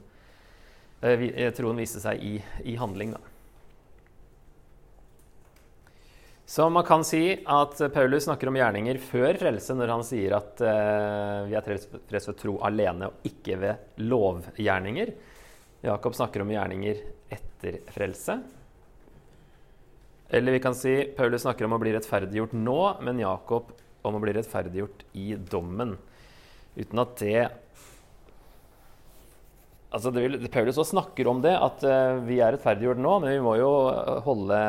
Eh, 1.06 1.47
troen 1.56 1.78
viste 1.78 2.02
seg 2.04 2.21
i, 2.26 2.36
i 2.65 2.76
handling, 2.80 3.13
da. 3.15 3.37
Så 6.48 6.70
man 6.70 6.84
kan 6.88 7.04
si 7.04 7.36
at 7.44 7.82
Paulus 7.94 8.24
snakker 8.24 8.48
om 8.48 8.56
gjerninger 8.56 9.02
før 9.04 9.36
frelse 9.36 9.74
når 9.76 9.92
han 9.92 10.04
sier 10.08 10.38
at 10.38 10.62
uh, 10.64 11.44
vi 11.44 11.58
er 11.60 11.66
frelst 11.68 12.30
ved 12.30 12.38
tro 12.40 12.54
alene 12.64 13.10
og 13.10 13.28
ikke 13.28 13.58
ved 13.60 14.00
lovgjerninger. 14.08 15.12
Jakob 15.84 16.16
snakker 16.16 16.46
om 16.46 16.56
gjerninger 16.56 17.04
etter 17.36 17.82
frelse. 17.92 18.38
Eller 20.32 20.56
vi 20.56 20.64
kan 20.64 20.76
si 20.76 20.96
Paulus 21.20 21.44
snakker 21.44 21.68
om 21.68 21.76
å 21.76 21.84
bli 21.84 21.92
rettferdiggjort 21.98 22.56
nå, 22.56 22.80
men 23.04 23.20
Jakob 23.26 23.76
om 24.08 24.16
å 24.16 24.24
bli 24.24 24.40
rettferdiggjort 24.40 25.04
i 25.20 25.34
dommen. 25.52 25.98
Uten 26.80 27.04
at 27.04 27.18
det 27.24 27.40
Altså, 29.88 30.12
det 30.12 30.20
vil, 30.24 30.36
Paulus 30.52 30.76
også 30.76 30.92
snakker 30.98 31.28
om 31.32 31.40
det, 31.44 31.54
at 31.56 31.84
uh, 31.84 32.24
vi 32.24 32.40
er 32.40 32.56
rettferdiggjort 32.56 33.00
nå, 33.00 33.20
men 33.24 33.36
vi 33.36 33.44
må 33.44 33.60
jo 33.60 33.70
holde 34.24 34.60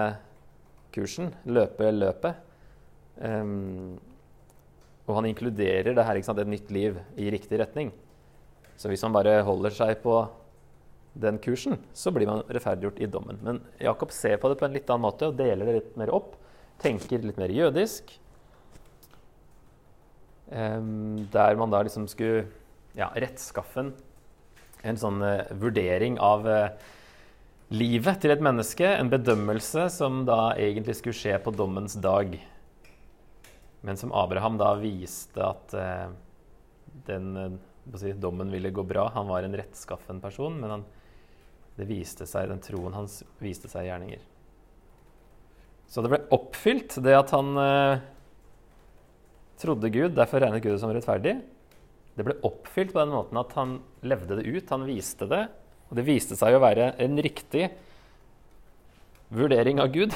kursen, 0.94 1.32
løpe 1.48 1.90
løpet. 1.92 2.44
Um, 3.18 3.96
og 5.08 5.16
han 5.16 5.30
inkluderer 5.30 5.94
det 5.96 6.04
her, 6.04 6.20
sant, 6.22 6.40
et 6.42 6.50
nytt 6.50 6.70
liv 6.74 6.98
i 7.16 7.30
riktig 7.32 7.58
retning. 7.60 7.92
Så 8.78 8.90
hvis 8.90 9.02
man 9.06 9.16
bare 9.16 9.40
holder 9.46 9.74
seg 9.74 9.96
på 10.04 10.20
den 11.18 11.40
kursen, 11.42 11.78
så 11.96 12.12
blir 12.14 12.28
man 12.28 12.44
rettferdiggjort 12.46 13.00
i 13.02 13.08
dommen. 13.10 13.40
Men 13.42 13.62
Jakob 13.82 14.12
ser 14.14 14.36
på 14.38 14.50
det 14.50 14.58
på 14.60 14.68
en 14.68 14.76
litt 14.76 14.90
annen 14.92 15.06
måte 15.08 15.30
og 15.30 15.38
deler 15.38 15.66
det 15.66 15.78
litt 15.78 15.96
mer 15.98 16.12
opp. 16.14 16.36
Tenker 16.82 17.24
litt 17.24 17.40
mer 17.40 17.50
jødisk. 17.50 18.12
Um, 20.48 21.26
der 21.32 21.58
man 21.60 21.72
da 21.72 21.82
liksom 21.84 22.06
skulle 22.08 22.46
ja, 22.96 23.10
rettskaffen 23.12 23.90
en 24.86 25.00
sånn 25.00 25.20
uh, 25.20 25.50
vurdering 25.60 26.16
av 26.22 26.46
uh, 26.48 26.70
livet 27.68 28.20
til 28.22 28.32
et 28.32 28.42
menneske, 28.44 28.86
en 28.86 29.10
bedømmelse 29.12 29.88
som 29.92 30.22
da 30.28 30.54
egentlig 30.56 30.96
skulle 30.98 31.18
skje 31.18 31.36
på 31.44 31.52
dommens 31.52 31.98
dag. 32.00 32.38
Men 33.84 34.00
som 34.00 34.12
Abraham 34.16 34.56
da 34.60 34.72
viste 34.80 35.42
at 35.44 35.74
eh, 35.76 36.08
den 37.06 37.28
eh, 37.36 37.58
si, 38.00 38.14
dommen 38.16 38.50
ville 38.52 38.72
gå 38.74 38.84
bra. 38.88 39.08
Han 39.14 39.28
var 39.28 39.44
en 39.44 39.56
rettskaffen 39.56 40.20
person, 40.24 40.56
men 40.60 40.78
han, 40.78 40.86
seg, 41.78 42.48
den 42.50 42.64
troen 42.64 42.96
hans 42.96 43.20
viste 43.42 43.70
seg 43.70 43.86
i 43.86 43.92
gjerninger. 43.92 44.24
Så 45.88 46.02
det 46.04 46.10
ble 46.12 46.24
oppfylt, 46.34 46.98
det 47.04 47.14
at 47.16 47.30
han 47.36 47.54
eh, 47.62 48.00
trodde 49.60 49.92
Gud, 49.92 50.16
derfor 50.16 50.42
regnet 50.42 50.64
Gud 50.64 50.74
det 50.74 50.82
som 50.82 50.92
rettferdig. 50.92 51.38
Det 52.18 52.26
ble 52.26 52.40
oppfylt 52.44 52.92
på 52.92 53.00
den 53.04 53.14
måten 53.14 53.38
at 53.40 53.54
han 53.56 53.78
levde 54.02 54.40
det 54.40 54.48
ut, 54.48 54.72
han 54.72 54.88
viste 54.88 55.28
det, 55.30 55.46
og 55.88 55.96
det 55.96 56.04
viste 56.06 56.36
seg 56.36 56.56
å 56.56 56.62
være 56.62 56.92
en 57.00 57.20
riktig 57.24 57.70
vurdering 59.32 59.80
av 59.80 59.92
Gud 59.92 60.14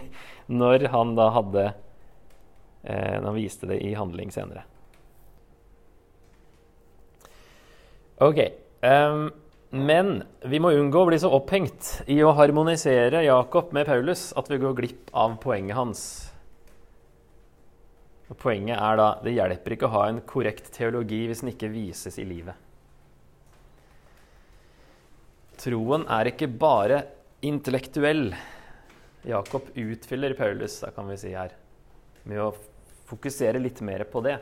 når 0.62 0.88
han 0.92 1.14
da 1.18 1.28
hadde 1.34 1.64
eh, 1.68 3.18
Når 3.18 3.28
han 3.28 3.38
viste 3.38 3.68
det 3.70 3.78
i 3.86 3.94
handling 3.94 4.32
senere. 4.34 4.64
Ok. 8.22 8.38
Um, 8.82 9.30
men 9.72 10.18
vi 10.44 10.58
må 10.60 10.74
unngå 10.76 11.00
å 11.00 11.08
bli 11.08 11.18
så 11.22 11.30
opphengt 11.32 12.02
i 12.12 12.18
å 12.22 12.34
harmonisere 12.36 13.22
Jakob 13.24 13.70
med 13.72 13.88
Paulus 13.88 14.28
at 14.36 14.50
vi 14.52 14.58
går 14.60 14.76
glipp 14.78 15.14
av 15.16 15.38
poenget 15.42 15.78
hans. 15.78 16.02
Og 18.28 18.36
poenget 18.42 18.76
er 18.76 18.98
da 19.00 19.08
det 19.24 19.34
hjelper 19.36 19.74
ikke 19.74 19.88
å 19.88 19.94
ha 19.96 20.04
en 20.10 20.20
korrekt 20.28 20.70
teologi 20.76 21.22
hvis 21.28 21.40
den 21.42 21.54
ikke 21.54 21.72
vises 21.72 22.20
i 22.20 22.26
livet. 22.28 22.58
Troen 25.62 26.02
er 26.10 26.26
ikke 26.32 26.48
bare 26.50 27.04
intellektuell. 27.46 28.32
Jakob 29.22 29.68
utfyller 29.78 30.34
Paulus, 30.34 30.80
da 30.82 30.90
kan 30.90 31.06
vi 31.06 31.18
si 31.20 31.30
her, 31.36 31.54
med 32.26 32.40
å 32.42 32.48
fokusere 33.06 33.60
litt 33.62 33.78
mer 33.86 34.02
på 34.10 34.24
det 34.26 34.34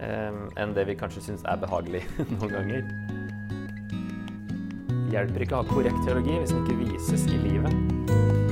eh, 0.00 0.32
enn 0.32 0.72
det 0.76 0.86
vi 0.88 0.96
kanskje 0.96 1.26
syns 1.26 1.44
er 1.44 1.60
behagelig 1.60 2.06
noen 2.38 2.56
ganger. 2.56 2.88
Hjelper 5.12 5.44
ikke 5.44 5.58
å 5.58 5.60
ha 5.60 5.68
korrekt 5.68 6.00
teologi 6.08 6.40
hvis 6.40 6.56
den 6.56 6.64
ikke 6.64 6.80
vises 6.86 7.28
i 7.28 7.42
livet. 7.44 8.43